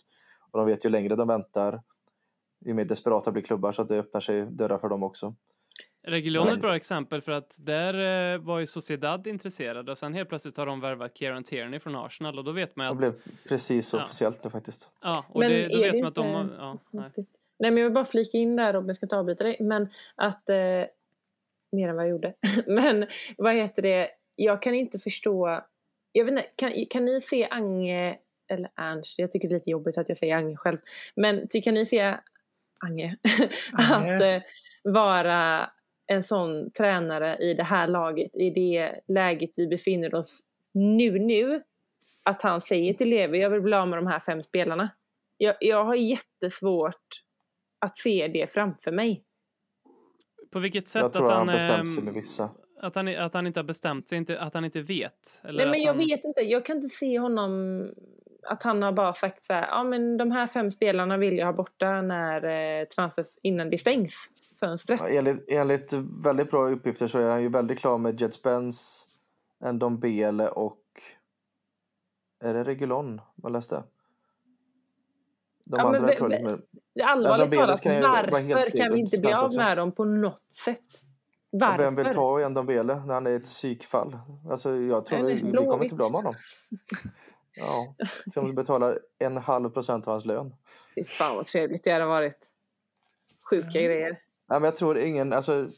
[0.50, 1.82] Och de vet ju längre de väntar,
[2.66, 5.34] ju mer desperata blir klubbar så att det öppnar sig dörrar för dem också.
[6.02, 10.14] Regulon är ett bra exempel för att där eh, var ju Sociedad intresserade och sen
[10.14, 12.98] helt plötsligt har de värvat Kieran Tierney från Arsenal och då vet man ju att...
[12.98, 13.12] blev
[13.48, 14.02] precis Ja.
[14.02, 14.90] officiellt nu faktiskt.
[15.02, 16.50] Ja, och Men det, då vet det man att de...
[16.58, 17.04] Ja, nej.
[17.58, 19.56] Nej men jag vill bara flika in där Robin, jag ska inte avbryta dig.
[19.60, 20.48] Men att...
[20.48, 20.56] Eh,
[21.72, 22.34] mer än vad jag gjorde.
[22.66, 23.06] men
[23.38, 24.10] vad heter det?
[24.36, 25.60] Jag kan inte förstå...
[26.12, 28.18] Jag vet inte, kan, kan ni se Ange...
[28.48, 30.78] Eller Ernst, jag tycker det är lite jobbigt att jag säger Ange själv.
[31.14, 32.16] Men kan ni se
[32.78, 33.16] Ange,
[33.72, 34.16] Ange.
[34.16, 34.42] att eh,
[34.82, 35.70] vara
[36.10, 40.42] en sån tränare i det här laget, i det läget vi befinner oss
[40.72, 41.62] nu nu.
[42.22, 44.90] Att han säger till Levi, jag vill bli av med de här fem spelarna.
[45.36, 47.22] Jag, jag har jättesvårt
[47.78, 49.24] att se det framför mig.
[50.50, 52.50] På vilket sätt Jag tror att han han, bestämt sig ehm, med vissa.
[52.80, 55.40] att, han, att han inte har bestämt sig, inte, att han inte vet?
[55.42, 57.84] Eller Nej men jag han, vet inte, jag kan inte se honom
[58.42, 61.46] att han har bara sagt så här, ja men de här fem spelarna vill jag
[61.46, 62.44] ha borta när
[62.80, 64.30] eh, transfer, innan det stängs
[64.60, 65.00] fönstret.
[65.00, 65.92] Ja, enligt, enligt
[66.24, 69.06] väldigt bra uppgifter så är han ju väldigt klar med Jet Spence,
[69.72, 70.76] Ndombele och...
[72.44, 73.84] Är det Regulon man läste?
[75.64, 77.04] De Ja, men andra ve- tror jag lite mer...
[77.04, 81.02] Allvarligt Ndombele talat, helt varför kan vi inte bli av med dem på något sätt?
[81.50, 81.84] Varför?
[81.84, 84.18] Vem vill ta Ndombele när han är ett psykfall?
[84.50, 86.34] Alltså jag tror vi, vi kommer inte bli av med honom.
[87.54, 87.94] Ja,
[88.34, 90.54] de betalar en halv procent av hans lön.
[90.94, 92.46] Fy fan vad trevligt det hade varit.
[93.50, 94.18] Sjuka grejer.
[94.50, 95.68] Nej, men jag tror ingen, alltså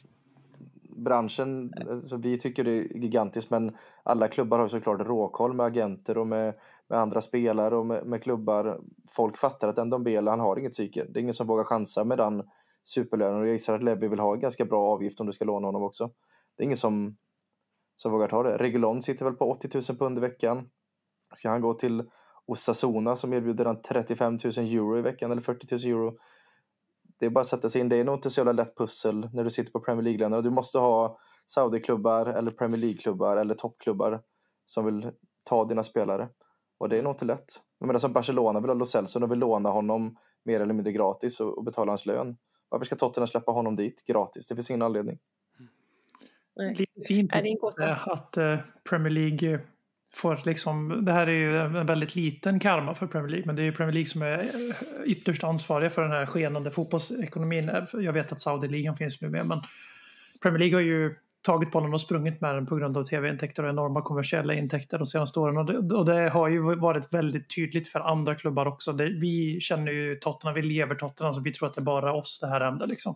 [0.95, 6.17] branschen, alltså, vi tycker det är gigantiskt men alla klubbar har såklart råkoll med agenter
[6.17, 6.53] och med,
[6.87, 8.81] med andra spelare och med, med klubbar.
[9.11, 11.05] Folk fattar att Ndombele, han har inget psyke.
[11.09, 12.43] Det är ingen som vågar chansa med den
[12.83, 15.45] superlönen och jag gissar att Levi vill ha en ganska bra avgift om du ska
[15.45, 16.11] låna honom också.
[16.57, 17.17] Det är ingen som,
[17.95, 18.57] som vågar ta det.
[18.57, 20.69] Regulon sitter väl på 80 000 pund i veckan.
[21.35, 22.03] Ska han gå till
[22.45, 26.17] Osasuna som erbjuder han 35 000 euro i veckan eller 40 000 euro
[27.23, 27.89] det är bara att sätta sig in.
[27.89, 30.41] Det är nog inte så jävla lätt pussel när du sitter på Premier League-löner.
[30.41, 34.21] Du måste ha Saudi-klubbar eller Premier League-klubbar eller toppklubbar
[34.65, 35.11] som vill
[35.45, 36.29] ta dina spelare.
[36.77, 37.45] Och det är nog inte lätt.
[37.79, 40.93] Jag menar som Barcelona vill ha Lo Celso, de vill låna honom mer eller mindre
[40.93, 42.37] gratis och, och betala hans lön.
[42.69, 44.47] Varför ska Tottenham släppa honom dit gratis?
[44.47, 45.19] Det finns ingen anledning.
[46.55, 46.75] Nej.
[46.75, 47.83] Lite fint Är det en gåta?
[47.89, 48.57] eh, att eh,
[48.89, 49.59] Premier League
[50.15, 53.61] får liksom, det här är ju en väldigt liten karma för Premier League, men det
[53.61, 54.45] är ju Premier League som är
[55.05, 57.71] ytterst ansvariga för den här skenande fotbollsekonomin.
[57.93, 59.61] Jag vet att Saudi-ligan finns nu med, men
[60.41, 63.69] Premier League har ju tagit bollen och sprungit med den på grund av tv-intäkter och
[63.69, 65.57] enorma kommersiella intäkter de senaste åren.
[65.57, 68.93] Och det, och det har ju varit väldigt tydligt för andra klubbar också.
[68.93, 72.13] Det, vi känner ju Tottenham, vi lever Tottenham, så vi tror att det är bara
[72.13, 72.87] oss det här händer.
[72.87, 73.15] Liksom.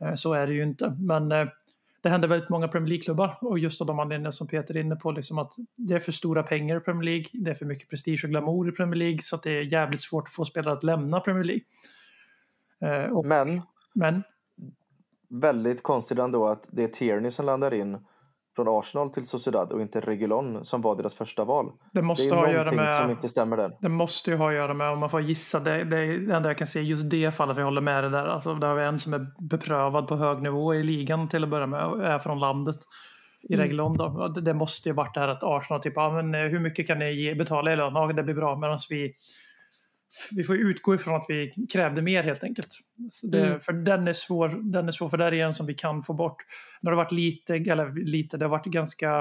[0.00, 0.96] Eh, så är det ju inte.
[0.98, 1.46] Men eh,
[2.00, 4.96] det händer väldigt många Premier League-klubbar och just av de anledningar som Peter är inne
[4.96, 7.90] på, liksom att det är för stora pengar i Premier League, det är för mycket
[7.90, 10.74] prestige och glamour i Premier League så att det är jävligt svårt att få spelare
[10.74, 11.64] att lämna Premier League.
[12.80, 13.62] Eh, och, Men
[13.94, 14.22] men
[15.28, 17.98] väldigt konstigt ändå att det är Tierney som landar in
[18.56, 21.66] från Arsenal till Sociedad och inte Regulon som var deras första val.
[21.66, 23.76] det Det måste är ha att göra någonting som med inte stämmer där.
[23.80, 26.36] Det måste ju ha att göra med, om man får gissa, det, det är det
[26.36, 28.26] enda jag kan se just det fallet, för jag håller med dig där.
[28.26, 31.50] Alltså, där har vi en som är beprövad på hög nivå i ligan till att
[31.50, 32.76] börja med och är från landet.
[33.42, 33.66] I Mm.
[33.66, 34.28] Reglon då.
[34.28, 36.86] Det, det måste ju varit det här att Arsenal typ, ja, men eh, hur mycket
[36.86, 37.92] kan ni ge, betala i lön?
[37.94, 38.56] Ja, det blir bra.
[38.56, 39.14] Medan vi,
[40.32, 42.78] vi får utgå ifrån att vi krävde mer helt enkelt.
[43.22, 43.60] Det, Mm.
[43.60, 46.12] För den är, svår, den är svår, för där är en som vi kan få
[46.12, 46.36] bort.
[46.80, 49.18] Det har varit lite, eller lite, det har varit ganska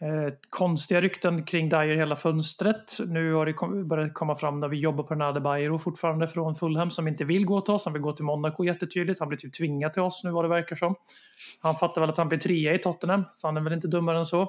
[0.00, 2.98] eh, konstiga rykten kring Dyer hela fönstret.
[3.06, 6.54] Nu har det kom, börjat komma fram när vi jobbar på Nade Bairo fortfarande från
[6.54, 7.84] Fulham som inte vill gå till oss.
[7.84, 9.20] Han vill gå till Monaco jättetydligt.
[9.20, 10.94] Han blir typ tvingad till oss nu vad det verkar som.
[11.60, 14.18] Han fattar väl att han blir trea i Tottenham, så han är väl inte dummare
[14.18, 14.48] än så.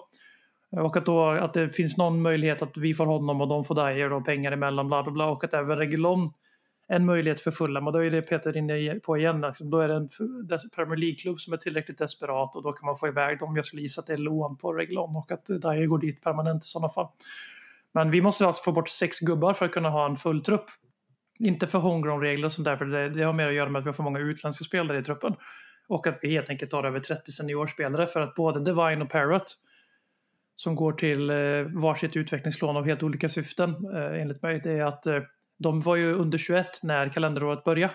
[0.72, 3.76] Och att, då, att det finns någon möjlighet att vi får honom och de får
[3.76, 5.26] Dyer och pengar emellan bla bla bla.
[5.26, 6.34] Och att även Regulon
[6.92, 9.42] en möjlighet för Fulham och då är det Peter inne på igen.
[9.42, 9.70] Liksom.
[9.70, 10.10] Då är det en
[10.76, 13.56] Premier League-klubb som är tillräckligt desperat och då kan man få iväg dem.
[13.56, 16.64] Jag skulle gissa att det är lån på Reglon och att Dyer går dit permanent
[16.64, 17.08] i sådana fall.
[17.94, 20.66] Men vi måste alltså få bort sex gubbar för att kunna ha en full trupp.
[21.40, 23.86] Inte för homegrown-regler och sånt där, för det, det har mer att göra med att
[23.86, 25.36] vi har för många utländska spelare i truppen.
[25.88, 29.56] Och att vi helt enkelt har över 30 seniorspelare för att både Divine och Parrot
[30.60, 31.36] som går till eh,
[31.82, 34.62] varsitt utvecklingslån av helt olika syften eh, enligt mig.
[34.64, 35.20] Det är att eh,
[35.60, 37.94] de var ju under 21 när kalenderåret började.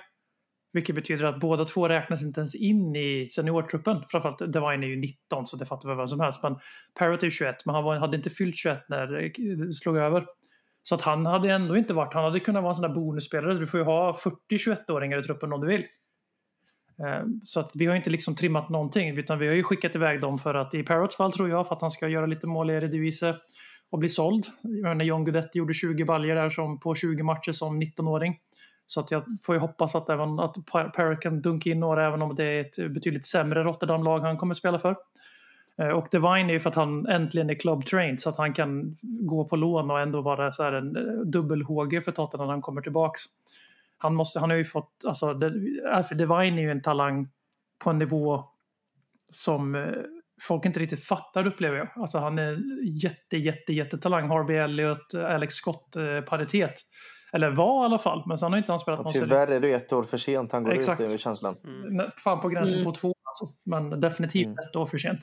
[0.73, 4.03] Vilket betyder att båda två räknas inte ens in i seniortruppen.
[4.11, 6.43] Framförallt Divine är ju 19 så det fattar väl vem som helst.
[6.43, 6.57] Men
[6.99, 10.27] Parrot är 21 men han var, hade inte fyllt 21 när det slog över.
[10.83, 13.55] Så att han hade ändå inte varit, han hade kunnat vara en sån där bonusspelare.
[13.55, 15.85] Du får ju ha 40 21-åringar i truppen om du vill.
[16.99, 20.21] Eh, så att vi har inte liksom trimmat någonting utan vi har ju skickat iväg
[20.21, 22.71] dem för att i Parrots fall tror jag för att han ska göra lite mål
[22.71, 23.35] i Eredivisie
[23.91, 24.47] och bli såld.
[24.97, 28.39] När John Guidetti gjorde 20 baljer där som, på 20 matcher som 19-åring.
[28.87, 32.23] Så att jag får ju hoppas att, även, att Parrot kan dunka in några även
[32.23, 34.97] om det är ett betydligt sämre Rotterdam-lag han kommer spela för.
[35.79, 38.53] Eh, och Divine är ju för att han äntligen är club trained så att han
[38.53, 42.53] kan gå på lån och ändå vara så här en eh, dubbel-HG för Tottenham när
[42.53, 43.23] han kommer tillbaks.
[43.99, 45.41] Han, måste, han har ju fått, alltså
[45.93, 47.29] Alfred Divine är ju en talang
[47.85, 48.45] på en nivå
[49.31, 49.89] som eh,
[50.43, 51.89] folk inte riktigt fattar upplever jag.
[51.97, 52.59] Alltså han är
[53.03, 54.29] jätte, jätte, jättetalang.
[54.29, 56.75] Harvey Elliot, Alex Scott-paritet.
[57.33, 59.73] Eller var i alla fall, men sen har inte han spelat Och tyvärr är det
[59.73, 61.01] ett år för sent han går Exakt.
[61.01, 61.57] ut, är känslan.
[61.91, 62.85] Nej, Fan på gränsen Mm.
[62.85, 63.55] på två alltså.
[63.65, 64.59] Men definitivt Mm.
[64.59, 65.21] ett år för sent.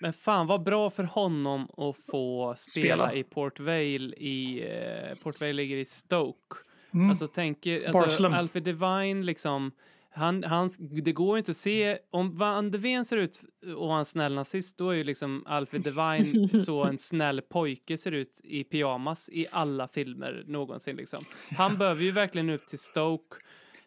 [0.00, 3.12] Men fan vad bra för honom att få spela, Spela.
[3.14, 4.68] i Port Vale i...
[5.10, 6.56] Eh, Port Vale ligger i Stoke.
[6.94, 7.10] Mm.
[7.10, 7.96] Alltså tänker...
[7.96, 8.26] Alltså.
[8.26, 9.72] Alfred Divine liksom...
[10.16, 11.98] Han, han, det går ju inte att se...
[12.10, 13.40] Om Van de Ven ser ut
[13.76, 18.12] och en snäll nazist, då är ju liksom Alfred Divine så en snäll pojke ser
[18.12, 21.24] ut i pyjamas i alla filmer någonsin liksom.
[21.56, 23.36] Han behöver ju verkligen upp till Stoke.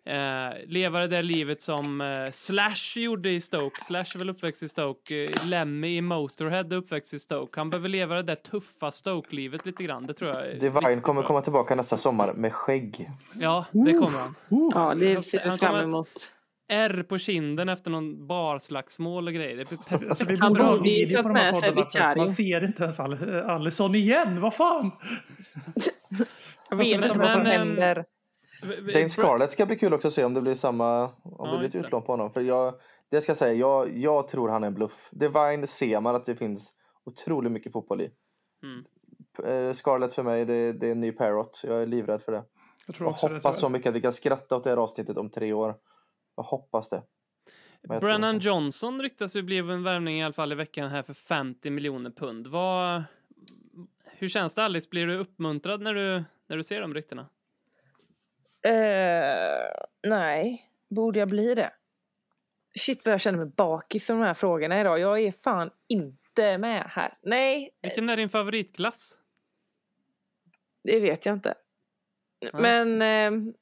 [0.08, 3.84] Eh, leva det där livet som eh, Slash gjorde i Stoke.
[3.84, 5.26] Slash är väl uppväxt i Stoke.
[5.26, 7.60] Eh, Lemmy i Motorhead är uppväxt i Stoke.
[7.60, 10.08] Han behöver leva det där tuffa Stoke-livet lite grann.
[10.08, 11.28] Det tror jag Divine kommer bra.
[11.28, 13.10] komma tillbaka nästa sommar med skägg.
[13.34, 14.36] Ja, det kommer han.
[14.74, 16.10] Ja, det ser kommer fram emot.
[16.70, 19.58] R på kinden efter någon barslagsmål och grejer.
[19.58, 20.08] Det.
[20.10, 22.16] Alltså, vi borde ha video på de här poddarna.
[22.16, 24.42] Man ser inte ens Al- Alisson igen.
[24.42, 24.92] Vad fan?
[26.70, 28.06] Jag vet inte vad som ehm, händer.
[28.94, 31.58] Dane Scarlett ska bli kul också att se om det blir samma, om Ja, det
[31.58, 31.80] blir ett det.
[31.80, 32.32] utlån på honom.
[32.32, 32.74] För jag,
[33.12, 35.10] det ska jag säga, jag, jag tror han är en bluff.
[35.12, 38.10] Divine ser man att det finns otroligt mycket fotboll i.
[38.64, 38.86] Mm.
[39.68, 41.62] Eh, Scarlett för mig, det, det är en ny Parrot.
[41.64, 42.44] Jag är livrädd för det.
[42.88, 43.36] Jag tror Jag också det.
[43.36, 43.78] hoppas så tyvärr.
[43.78, 45.76] mycket att vi kan skratta åt det här avsnittet om tre år.
[46.36, 47.04] Jag hoppas det.
[47.88, 48.40] Brennan.
[48.40, 52.10] Johnson ryktas ju bli en värvning i alla fall i veckan här för 50 miljoner
[52.12, 52.48] pund.
[52.48, 53.04] Vad...
[54.06, 54.88] Hur känns det Alice?
[54.92, 57.28] Blir du uppmuntrad när du, när du ser de ryktena?
[58.66, 59.70] Eh,
[60.08, 61.74] nej, borde jag bli det?
[62.80, 65.00] Shit vad jag känner mig bakis i de här frågorna idag.
[65.00, 67.14] Jag är fan inte med här.
[67.22, 69.18] Nej, Vilken är din favoritklass?
[70.84, 71.54] det vet jag inte.
[72.54, 73.54] Men eh,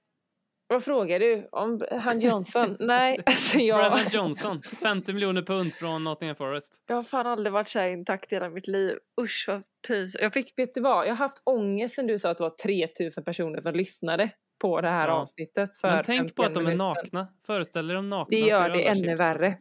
[0.68, 2.78] vad frågar du om han Johnson?
[2.80, 6.84] nej, alltså jag, Brennan Johnson, 50 miljoner pund från Nottingham Forest.
[6.88, 8.98] jag har fan aldrig varit så här intakt i hela mitt liv.
[9.22, 10.16] Usch vad pys.
[10.20, 11.06] Jag fick, vet du vad?
[11.06, 14.30] Jag har haft ångest sen du sa att det var 3000 personer som lyssnade
[14.62, 15.14] på det här Ja.
[15.14, 15.76] avsnittet.
[15.76, 17.28] För Men tänk på 51 att de är nakna.
[17.48, 18.28] Föreställ dig dem nakna.
[18.30, 19.20] Det gör det ännu chips.
[19.20, 19.58] värre.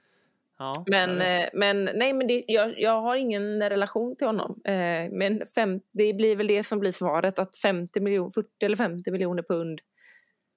[0.59, 4.61] Ja, Men, eh, men nej, men det, jag, jag har ingen relation till honom.
[4.64, 7.38] Eh, men fem, det blir väl det som blir svaret.
[7.38, 9.80] Att 50 miljoner, 40 eller 50 miljoner pund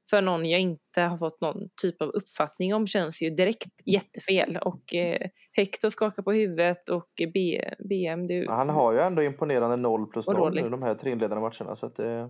[0.10, 4.58] för någon jag inte har fått någon typ av uppfattning om känns ju direkt jättefel.
[4.58, 8.46] Och eh, Hector skakar på huvudet och B, BM du...
[8.50, 11.76] Han har ju ändå imponerande 0 plus Och 0 nu de här tre inledande matcherna.
[11.76, 12.30] Så att är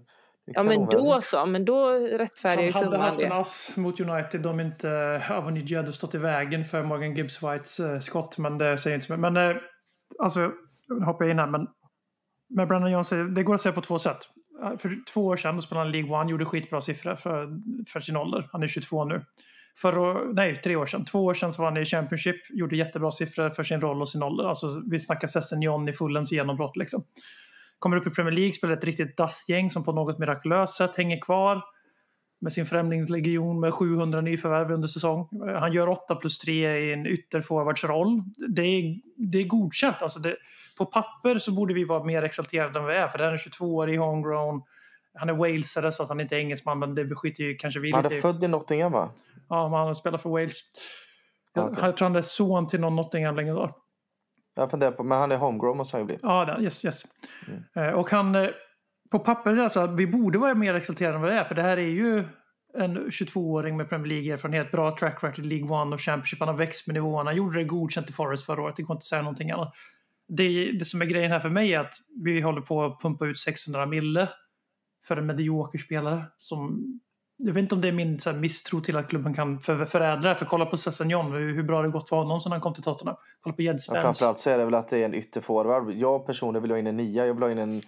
[0.54, 3.36] Ja men då så, men då rättfärdigar ju Han hade summan haft en det.
[3.36, 8.00] ass mot United om inte Avoniji hade stått i vägen för Morgan Gibbs Whites eh,
[8.00, 8.38] skott.
[8.38, 9.34] Men det säger inte så mycket.
[9.34, 9.62] Men eh,
[10.20, 10.52] alltså,
[10.90, 11.48] nu hoppar jag in här.
[11.48, 11.68] Men
[12.50, 14.18] med Brandon Johnson, det går att säga på två sätt.
[14.64, 17.50] Eh, För två år sedan spelade han League One, gjorde skitbra siffror för,
[17.88, 18.50] för sin ålder.
[18.52, 19.26] Han är 22 nu.
[19.82, 21.06] För, nej, tre år sedan.
[21.06, 24.10] Två år sedan så var han i Championship, gjorde jättebra siffror för sin roll och
[24.10, 24.44] sin ålder.
[24.44, 27.04] Alltså, vi snackar Sessen John i Fulhams genombrott liksom.
[27.80, 31.22] Kommer upp i Premier League, spelar ett riktigt dassgäng som på något mirakulöst sätt hänger
[31.22, 31.64] kvar
[32.40, 35.30] med sin främlingslegion med 700 nyförvärv under säsong.
[35.60, 38.24] Han gör 8 plus 3 i en ytterforwardsroll.
[38.50, 40.02] Det är, det är godkänt.
[40.02, 40.36] Alltså det,
[40.78, 43.08] på papper så borde vi vara mer exalterade än vi är.
[43.08, 44.64] För den är 22 år i homegrown.
[45.14, 47.92] Han är walesare så att han inte är engelsman men det beskiter ju kanske vi
[47.92, 49.10] Han är född i Nottingham va?
[49.50, 50.62] Ja, men han spelar för Wales.
[51.54, 51.78] Jag, Okej.
[51.82, 53.74] jag tror han är son till någon Nottingham-legendar.
[54.58, 56.20] Jag funderar på, men han är homegrown måste han ju bli.
[56.22, 57.04] Ja, det, yes, yes.
[57.76, 58.50] Eh, och han, eh,
[59.12, 61.44] på det alltså, vi borde vara mer exalterade än vad vi är.
[61.44, 62.24] För det här är ju
[62.74, 66.40] en 22-åring med Premier League-erfarenhet, bra track record i League One och Championship.
[66.40, 67.34] Han har växt med nivåerna.
[67.34, 68.76] Gjorde det godkänt i Forest förra året.
[68.76, 69.74] Det går inte att säga någonting annat.
[70.28, 71.94] Det, det som är grejen här för mig är att
[72.24, 74.30] vi håller på att pumpa ut 600 mille
[75.08, 76.26] för en medioker spelare.
[76.38, 76.84] Som,
[77.38, 79.86] jag vet inte om det är min så här, misstro till att klubben kan för,
[79.86, 80.36] förädla det.
[80.36, 82.84] För kolla på Sessignon, hur, hur bra det gått för honom sedan han kom till
[82.84, 83.16] Tottenham.
[83.42, 85.92] Kolla på Jed Ja, framförallt så är det väl att det är en ytterforward.
[85.92, 87.26] Jag personligen vill ha in en nia.
[87.26, 87.82] Jag vill ha in en,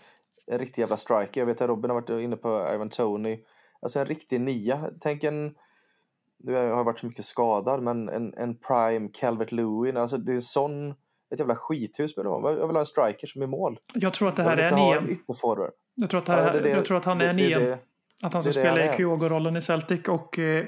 [0.47, 1.41] en riktig jävla striker.
[1.41, 3.39] Jag vet att Robin har varit inne på Ivan Tony.
[3.82, 4.89] Alltså en riktig nia.
[5.02, 5.56] Tänk en...
[6.43, 9.97] Nu har jag varit så mycket skadad, men en, en prime Calvert Lewin.
[9.97, 10.93] Alltså det är sån...
[11.34, 12.43] Ett jävla skithus med dem.
[12.43, 13.80] Jag vill ha en striker som är mål.
[13.93, 15.10] Jag tror att det Jag här vill är inte en ha en EM.
[15.10, 15.72] ytterforward.
[15.95, 17.78] Jag tror att, det Ja, det jag tror att han är en
[18.22, 18.97] det- det- det- Att han ska det det spela i.
[18.97, 20.39] Kyogo-rollen i Celtic och...
[20.39, 20.65] Eh,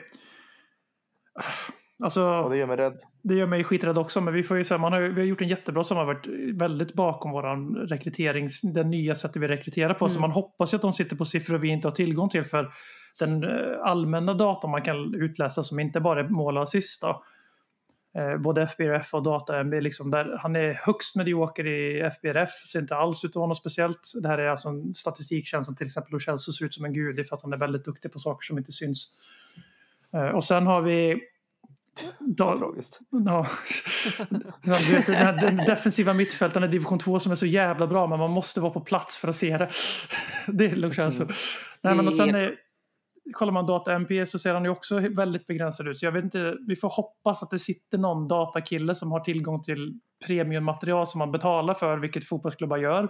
[2.03, 2.97] alltså, Och det gör mig rädd.
[3.23, 5.41] det gör mig skiträdd också, men vi får ju säga, man har, vi har gjort
[5.41, 6.27] en jättebra sommar, varit
[6.59, 10.09] väldigt bakom våran rekryterings, den nya sättet vi rekryterar på.
[10.09, 10.21] Så Mm.
[10.21, 12.71] man hoppas ju att de sitter på siffror vi inte har tillgång till för
[13.19, 13.49] den eh,
[13.83, 17.01] allmänna data man kan utläsa som inte bara är mål och assist.
[17.01, 17.23] Då.
[18.15, 22.79] Eh, både FBRF och data MB, liksom där han är högst medioker i FBRF, ser
[22.79, 24.11] inte alls ut att vara något speciellt.
[24.21, 26.93] Det här är alltså en statistiktjänst som till exempel Lo Celso ser ut som en
[26.93, 29.07] gud, för att han är väldigt duktig på saker som inte syns.
[30.13, 31.21] Eh, och sen har vi
[32.19, 32.99] Vad tragiskt.
[33.09, 33.47] Ja.
[35.05, 38.31] Den, här, den defensiva mittfältaren i division 2 som är så jävla bra men man
[38.31, 39.69] måste vara på plats för att se det.
[40.47, 41.25] Det är Lo Celso.
[41.81, 42.55] Nej, men och sen är,
[43.33, 45.99] kollar man data-MP så ser han ju också väldigt begränsad ut.
[45.99, 49.63] Så jag vet inte, vi får hoppas att det sitter någon datakille som har tillgång
[49.63, 53.09] till premiummaterial som man betalar för, vilket fotbollsklubbar gör,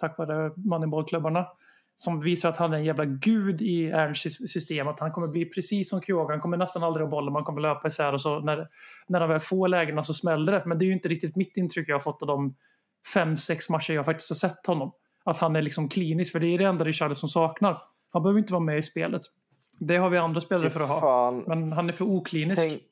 [0.00, 1.46] tack vare Moneyball-klubbarna.
[1.94, 4.88] Som visar att han är en jävla gud i Ernsts system.
[4.88, 6.32] Att han kommer bli precis som Kyoga.
[6.32, 7.32] Han kommer nästan aldrig ha bollen.
[7.32, 8.68] Man kommer löpa isär och så när,
[9.08, 10.62] när han väl får lägena så smäller det.
[10.66, 12.54] Men det är ju inte riktigt mitt intryck jag har fått av de
[13.14, 14.92] fem, sex matcher jag faktiskt har sett honom.
[15.24, 16.32] Att han är liksom klinisk.
[16.32, 17.82] För det är det enda Richarlison saknar.
[18.10, 19.22] Han behöver inte vara med i spelet.
[19.78, 21.30] Det har vi andra spelare för att ha.
[21.46, 22.56] Men han är för oklinisk.
[22.58, 22.82] tänk,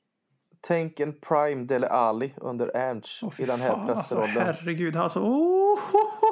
[0.60, 4.42] tänk en prime Dele Alli under Ernst fy i den här fan, alltså, pressrollen.
[4.56, 5.20] herregud, alltså.
[5.20, 6.26] Oh, ho, ho.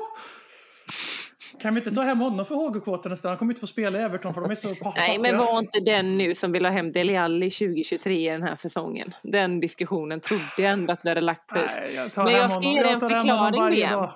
[1.60, 3.28] Kan vi inte ta hem honom för HG-kvoten nästan?
[3.28, 5.58] Han kommer inte få spela i Everton för de är så pa- Nej, men var
[5.58, 9.14] inte den nu som vill ha hem Dele Alli 2023 i den här säsongen.
[9.22, 11.50] Den diskussionen trodde jag ändå att vi hade lagt.
[11.52, 12.72] Nej, jag tar Men jag ska honom.
[12.76, 14.10] ge dig en förklaring, dag.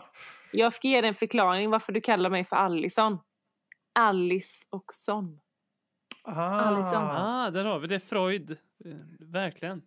[0.52, 3.18] Jag ska ge dig en förklaring varför du kallar mig för Allison.
[3.98, 5.38] Alice och Son.
[6.24, 7.02] Alisson.
[7.02, 7.46] Ah.
[7.46, 8.00] Ah, där har vi det.
[8.00, 8.56] Freud.
[9.20, 9.82] Verkligen.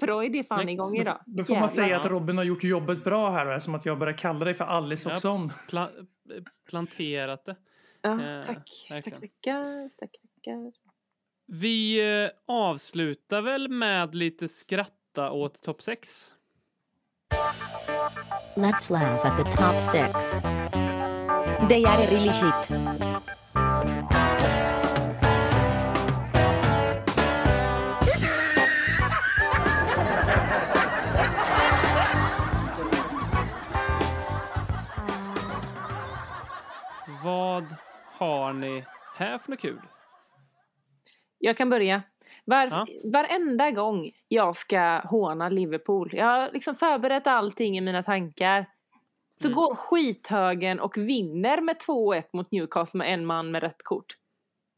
[0.00, 0.72] Freud är fan Snyggt.
[0.74, 1.20] igång idag.
[1.26, 2.04] Då får man säga Jävlar.
[2.04, 3.54] att Robin har gjort jobbet bra här.
[3.54, 5.16] då, Som att jag börjar kalla dig för Alice Ja.
[5.16, 5.50] sån.
[5.68, 5.90] Pla
[6.68, 7.56] planterat det.
[8.02, 8.86] Ja, Eh, tack.
[8.88, 9.88] Tack, tackar.
[9.98, 10.72] Tack, tackar.
[11.46, 16.34] Vi eh, avslutar väl med lite skratta åt topp 6.
[18.56, 20.40] Let's laugh at the top six.
[21.68, 22.70] They are really shit.
[37.24, 37.64] Vad
[38.06, 38.84] har ni
[39.16, 39.80] här för något kul?
[41.38, 42.02] Jag kan börja.
[42.44, 42.86] Var, Ja.
[43.12, 48.66] Varenda gång jag ska håna Liverpool, jag har liksom förberett allting i mina tankar.
[49.36, 49.56] Så Mm.
[49.56, 54.06] går skithögen och vinner med 2-1 mot Newcastle med en man med rött kort.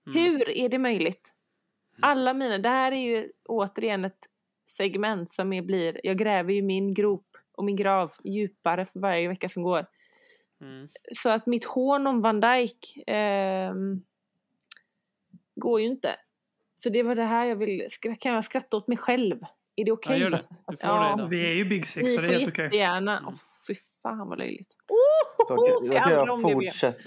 [0.07, 0.19] Mm.
[0.19, 1.33] Hur är det möjligt?
[2.03, 4.19] Alla mina, det här är ju återigen ett
[4.69, 7.27] segment som är, blir, jag gräver ju min grop
[7.57, 9.87] och min grav djupare för varje vecka som går.
[10.61, 10.89] Mm.
[11.15, 14.03] Så att mitt hån om Van Dijk ehm,
[15.61, 16.17] går ju inte.
[16.75, 17.87] Så det var det här jag vill,
[18.21, 19.37] kan jag skratta åt mig själv?
[19.77, 20.19] Är det Ja, okej?
[20.21, 20.45] gör det.
[20.69, 21.09] Du får Ja.
[21.09, 21.29] det idag.
[21.29, 22.65] Vi är ju Big Six Ni så det får är helt okej.
[22.65, 23.19] jättegärna.
[23.19, 23.29] Mm.
[23.29, 23.35] Åh,
[23.69, 24.77] fy fan vad löjligt.
[24.89, 26.99] Då, Oh, kan- då kan jag fortsätta.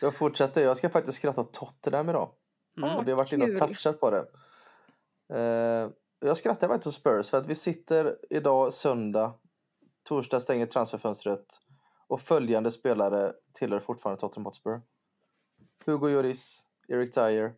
[0.00, 0.70] Då fortsätter jag.
[0.70, 2.30] Jag ska faktiskt skratta åt Tottenham idag.
[2.78, 3.04] Mm.
[3.04, 4.24] Vi har varit inne och touchat på det.
[5.34, 5.90] Eh,
[6.20, 9.34] jag skrattar faktiskt åt Spurs för att vi sitter idag söndag.
[10.08, 11.44] Torsdag stänger transferfönstret.
[12.08, 14.80] Och följande spelare tillhör fortfarande Tottenham Hotspur.
[15.86, 17.52] Hugo Lloris, Eric Dyer,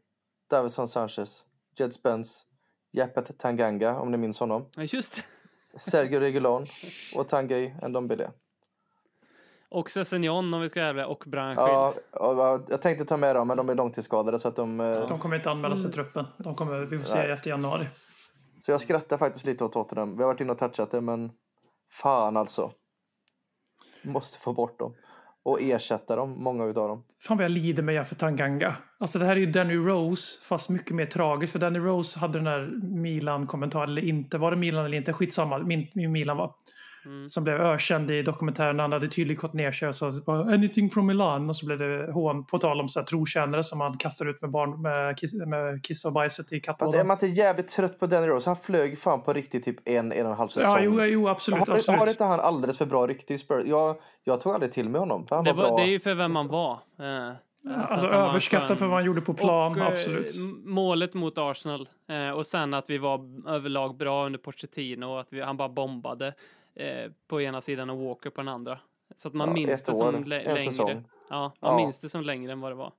[0.51, 1.46] Davison Sanchez,
[1.78, 2.44] Jed Spence,
[2.92, 4.66] Japet Tanganga om ni minns honom.
[4.74, 5.22] Ja, just.
[5.76, 6.66] Sergio Regulon
[7.14, 8.30] och Tanguy Ndombele.
[9.70, 11.64] Och Sessignon om vi ska ärva och Branschil.
[11.66, 14.80] Ja, ja, jag tänkte ta med dem men de är långtidsskadade så att de...
[14.80, 15.90] eh, De kommer inte anmäla sig Mm.
[15.90, 16.26] i truppen.
[16.38, 17.30] De kommer, vi får se Nej.
[17.30, 17.88] efter januari.
[18.61, 20.16] Så jag skrattar faktiskt lite åt Tottenham.
[20.16, 21.32] Vi har varit inne och touchat det, men
[21.90, 22.72] fan alltså.
[24.03, 24.95] Måste få bort dem.
[25.43, 27.05] Och ersätta dem, många utav dem.
[27.20, 28.76] Fan vad jag lider med för Tanganga.
[28.99, 31.53] Alltså det här är ju Danny Rose fast mycket mer tragiskt.
[31.53, 34.39] För Danny Rose hade den där Milan-kommentaren eller inte.
[34.39, 35.12] Var det Milan eller inte?
[35.12, 35.59] Skitsamma.
[35.59, 36.55] Min, min Milan var.
[37.09, 37.28] Mm.
[37.28, 38.78] Som blev ökänd i dokumentären.
[38.78, 41.48] Han hade tydligt gått ner sig och sa bara, anything from Milan.
[41.48, 44.42] Och så blev det hån på tal om så här trotjänare som man kastar ut
[44.42, 47.06] med, barn, med, kiss, med kiss och bajset i Fast är kattlådan.
[47.06, 48.50] man inte jävligt trött på Danny Rose?
[48.50, 50.70] Han flög fan på riktigt typ en, en och en halv säsong.
[50.70, 51.68] Ja, jo, jo absolut.
[51.68, 52.00] har, absolut.
[52.00, 53.62] har inte han alldeles för bra rykte i Spurs?
[53.66, 55.26] Jag, jag tog aldrig till mig honom.
[55.30, 55.78] Han Det, var, var, bra.
[55.78, 56.72] det är ju för vem man var.
[56.72, 57.32] Eh,
[57.64, 60.34] Alltså, han en överskattad för vad han gjorde på plan, och, eh, absolut.
[60.64, 65.32] målet mot Arsenal eh, och sen att vi var överlag bra under Pochettino och att
[65.32, 66.34] vi, han bara bombade
[66.78, 68.78] eh, på ena sidan och Walker på den andra.
[69.16, 70.60] Så att man Ja, minns det som längre.
[70.60, 71.04] säsong.
[71.30, 71.76] Ja, man Ja.
[71.76, 72.92] minns det som längre än vad det var.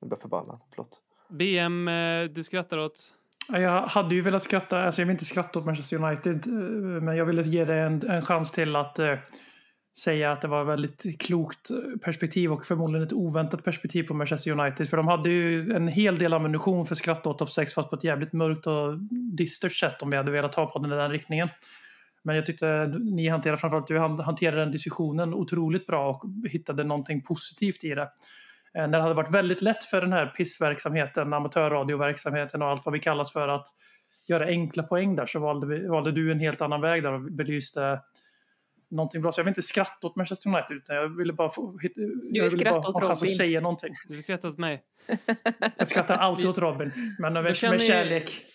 [0.00, 0.60] Jag blir förbannad.
[0.70, 1.00] Förlåt.
[1.28, 3.12] BM, eh, du skrattar åt?
[3.48, 6.52] Ja, Jag hade ju velat skratta, alltså jag vill inte skratta åt Manchester United, eh,
[7.02, 8.98] men jag ville ge det en, en chans till att
[9.98, 11.70] säga att det var väldigt klokt
[12.02, 14.88] perspektiv och förmodligen ett oväntat perspektiv på Manchester United.
[14.88, 17.96] För de hade ju en hel del ammunition för skratt åt topp 6 fast på
[17.96, 18.98] ett jävligt mörkt och
[19.36, 21.48] dystert sätt om vi hade velat ta på den i den riktningen.
[22.22, 27.22] Men jag tyckte ni hanterade, framförallt du hanterade den diskussionen otroligt bra och hittade någonting
[27.22, 28.02] positivt i det.
[28.02, 28.08] Eh,
[28.74, 33.00] när det hade varit väldigt lätt för den här pissverksamheten, amatörradioverksamheten och allt vad vi
[33.00, 33.66] kallas för att
[34.28, 37.20] göra enkla poäng där så valde, vi, valde du en helt annan väg där och
[37.32, 38.00] belyste
[38.94, 39.32] någonting bra.
[39.32, 41.78] Så jag vill inte skratta åt Manchester United utan jag ville bara få,
[42.32, 43.94] jag ville bara få en chans att säga någonting.
[44.08, 44.82] Du skrattar åt mig.
[45.76, 48.46] Jag skrattar alltid åt Robin, men med, med ni- kärlek.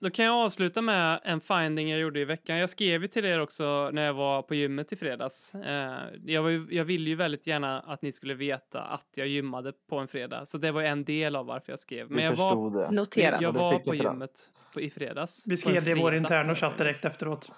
[0.00, 2.56] då kan jag avsluta med en finding jag gjorde i veckan.
[2.56, 5.54] Jag skrev ju till er också när jag var på gymmet i fredags.
[5.54, 9.26] Eh, jag, var ju, jag ville ju väldigt gärna att ni skulle veta att jag
[9.26, 12.06] gymmade på en fredag, så det var en del av varför jag skrev.
[12.08, 12.90] Vi jag var, förstod det.
[12.90, 13.38] Notera.
[13.42, 15.44] jag var på gymmet på, i fredags.
[15.46, 17.50] Vi skrev det i vår interna chatt direkt efteråt.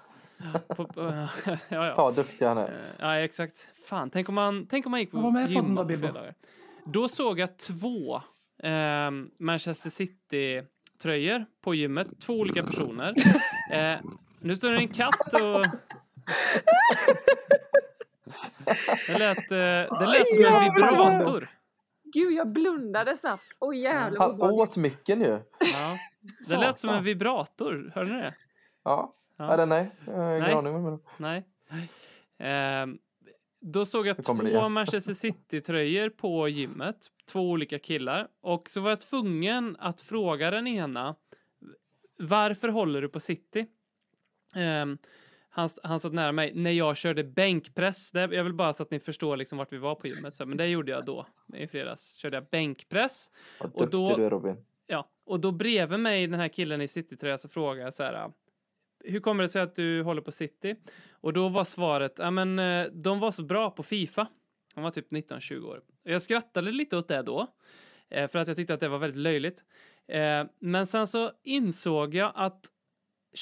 [0.68, 1.00] På, på,
[1.44, 1.94] ja, ja.
[1.94, 2.80] Fan vad duktig han Eh, är.
[2.98, 3.68] Ja, exakt.
[3.86, 6.06] Fan, tänk om man, tänk om man gick på gym då, på Bibbo.
[6.06, 6.34] fredagar.
[6.84, 8.22] Då såg jag två
[8.62, 12.08] ehm, Manchester City-tröjor på gymmet.
[12.20, 13.14] Två olika personer.
[13.72, 13.98] eh,
[14.40, 15.64] nu står det en katt och...
[19.06, 21.48] Det lät, eh, det lät som en vibrator.
[22.12, 23.42] Gud, jag blundade snabbt.
[23.58, 25.38] Åh jävlar Han åt micken ju.
[25.72, 25.98] Ja,
[26.50, 27.92] det lät som en vibrator.
[27.94, 28.34] Hörde ni det?
[28.84, 29.12] Ja.
[29.40, 29.52] Ja.
[29.54, 30.54] Eller nej, jag har ingen Nej.
[30.54, 30.98] aning.
[31.16, 31.44] Nej.
[32.38, 32.98] Ehm,
[33.60, 34.68] då såg jag två.
[34.68, 36.96] Manchester City-tröjor på gymmet.
[37.32, 38.28] Två olika killar.
[38.40, 41.14] Och så var jag tvungen att fråga den ena.
[42.18, 43.66] Varför håller du på City?
[44.54, 44.98] Ehm,
[45.48, 48.10] han, han satt nära mig när jag körde bänkpress.
[48.10, 50.34] Det, jag vill bara så att ni förstår liksom vart vi var på gymmet.
[50.34, 51.26] Så, men det gjorde jag då.
[51.54, 53.30] I fredags körde jag bänkpress.
[53.60, 54.56] Vad Och duktig då- du är Robin.
[54.86, 58.30] Ja, och då bredvid mig, den här killen i City-tröja, så frågade jag så här.
[59.04, 60.76] Hur kommer det sig att du håller på City?
[61.10, 64.26] Och då var svaret, ja men eh, de var så bra på Fifa.
[64.74, 65.76] Han var typ 19-20 år.
[66.04, 67.46] Och jag skrattade lite åt det då.
[68.10, 69.64] eh, För att jag tyckte att det var väldigt löjligt.
[70.08, 72.64] Eh, Men sen så insåg jag att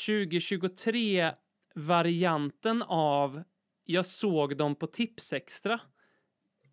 [0.07, 1.33] 2023
[1.75, 3.43] varianten av
[3.85, 5.81] jag såg dem på Tipsextra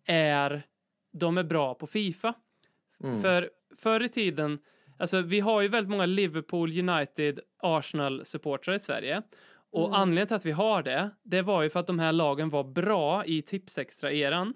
[0.06, 0.66] är
[1.12, 2.34] de är bra på Fifa.
[3.04, 3.22] Mm.
[3.22, 4.58] För förr i tiden,
[4.98, 9.22] alltså vi har ju väldigt många Liverpool, United, Arsenal-supportrar i Sverige.
[9.72, 9.94] Och Mm.
[10.00, 12.64] anledningen till att vi har det, det var ju för att de här lagen var
[12.64, 14.54] bra i Tipsextra-eran.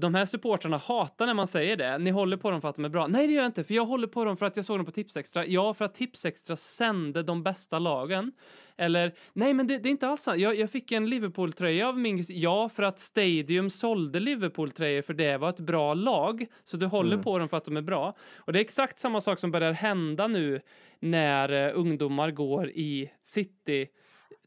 [0.00, 1.98] De här supportrarna hatar när man säger det.
[1.98, 3.06] Ni håller på dem för att de är bra.
[3.06, 4.86] Nej, det gör jag inte, för jag håller på dem för att jag såg dem
[4.86, 5.46] på Tipsextra.
[5.46, 8.32] Ja, för att Tipsextra sände de bästa lagen.
[8.76, 10.40] Eller, nej, men det, det är inte alls sant.
[10.40, 12.24] Jag, jag fick en Liverpool-tröja av min.
[12.28, 16.46] Ja, för att Stadium sålde Liverpool-tröjor för det var ett bra lag.
[16.64, 17.24] Så du håller Mm.
[17.24, 18.16] på dem för att de är bra.
[18.36, 20.60] Och det är exakt samma sak som börjar hända nu
[21.00, 23.86] när eh, ungdomar går i City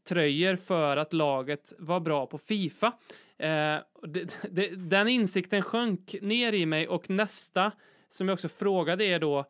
[0.08, 2.92] tröjor för att laget var bra på Fifa.
[3.38, 7.72] Eh, det, det, den insikten sjönk ner i mig och nästa
[8.08, 9.44] som jag också frågade er då,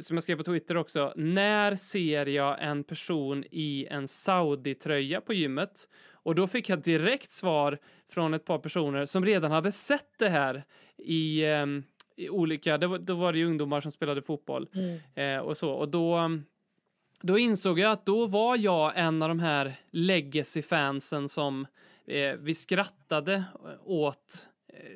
[0.00, 5.32] som jag skrev på Twitter också, när ser jag en person i en Saudi-tröja på
[5.32, 5.88] gymmet?
[6.22, 10.28] Och då fick jag direkt svar från ett par personer som redan hade sett det
[10.28, 10.64] här
[10.96, 11.84] i, ehm,
[12.16, 14.68] i olika, det var, då var det ju ungdomar som spelade fotboll
[15.14, 15.70] eh, och så.
[15.70, 16.30] Och då,
[17.22, 21.66] då insåg jag att då var jag en av de här legacy-fansen som
[22.06, 24.90] eh, vi skrattade eh, åt eh,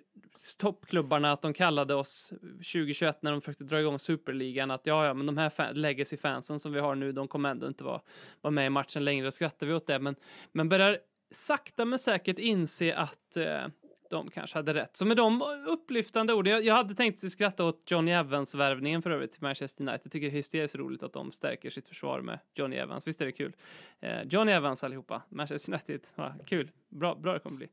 [0.58, 5.14] toppklubbarna att de kallade oss 2021 när de försökte dra igång superligan att ja, ja,
[5.14, 8.00] men de här fa- legacy-fansen som vi har nu, de kommer ändå inte vara,
[8.40, 9.98] vara med i matchen längre Då skrattade vi åt det.
[9.98, 10.16] Men,
[10.52, 10.98] men börjar
[11.30, 13.66] sakta men säkert inse att eh,
[14.10, 14.96] de kanske hade rätt.
[14.96, 19.32] Så med de upplyftande orden, jag, jag hade tänkt skratta åt Johnny Evans-värvningen för övrigt
[19.32, 20.00] till Manchester United.
[20.04, 23.08] Jag tycker det är hysteriskt roligt att de stärker sitt försvar med Johnny Evans.
[23.08, 23.56] Visst är det kul?
[24.00, 26.00] Eh, Johnny Evans allihopa, Manchester United.
[26.14, 27.68] Ja, kul, bra, bra det kommer bli.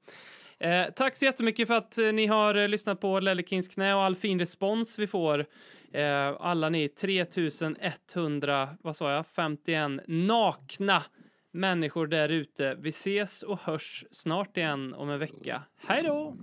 [0.59, 3.95] Eh, tack så jättemycket för att eh, ni har eh, lyssnat på Lelle Kings knä
[3.95, 5.45] och all fin respons vi får.
[5.93, 11.03] Eh, alla ni 3100, vad sa jag, 51 nakna
[11.51, 12.75] människor där ute.
[12.79, 15.63] Vi ses och hörs snart igen om en vecka.
[15.87, 16.35] Hej då!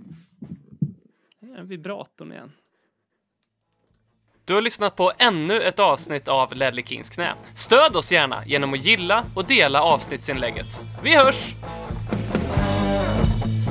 [1.39, 2.51] Det är vibratorn igen.
[4.45, 7.33] Du har lyssnat på ännu ett avsnitt av Ledley Kings knä.
[7.55, 10.81] Stöd oss gärna genom att gilla och dela avsnittsinlägget.
[11.03, 11.55] Vi hörs!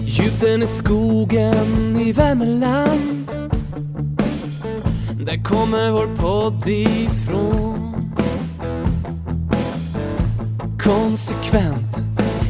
[0.06, 3.26] Gjuten i skogen i Värmeland
[5.26, 7.87] Där kommer vår podd ifrån
[10.88, 12.02] Konsekvent,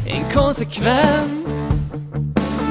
[0.05, 1.49] inkonsekvent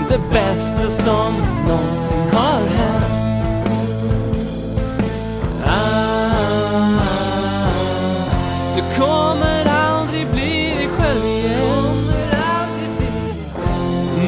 [0.08, 1.34] Det bästa som
[1.68, 3.04] någonsin har hänt.
[5.66, 7.70] Ah,
[8.76, 12.12] Du kommer aldrig bli dig själv igen.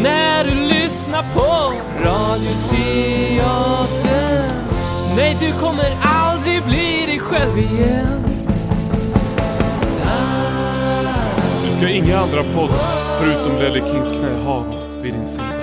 [0.03, 1.73] När du lyssnar på
[2.05, 4.51] Radioteatern
[5.17, 8.30] Nej, du kommer aldrig bli dig själv igen.
[12.07, 15.60] Inga andra poddar förutom Lelle Kings knähav vid din sida.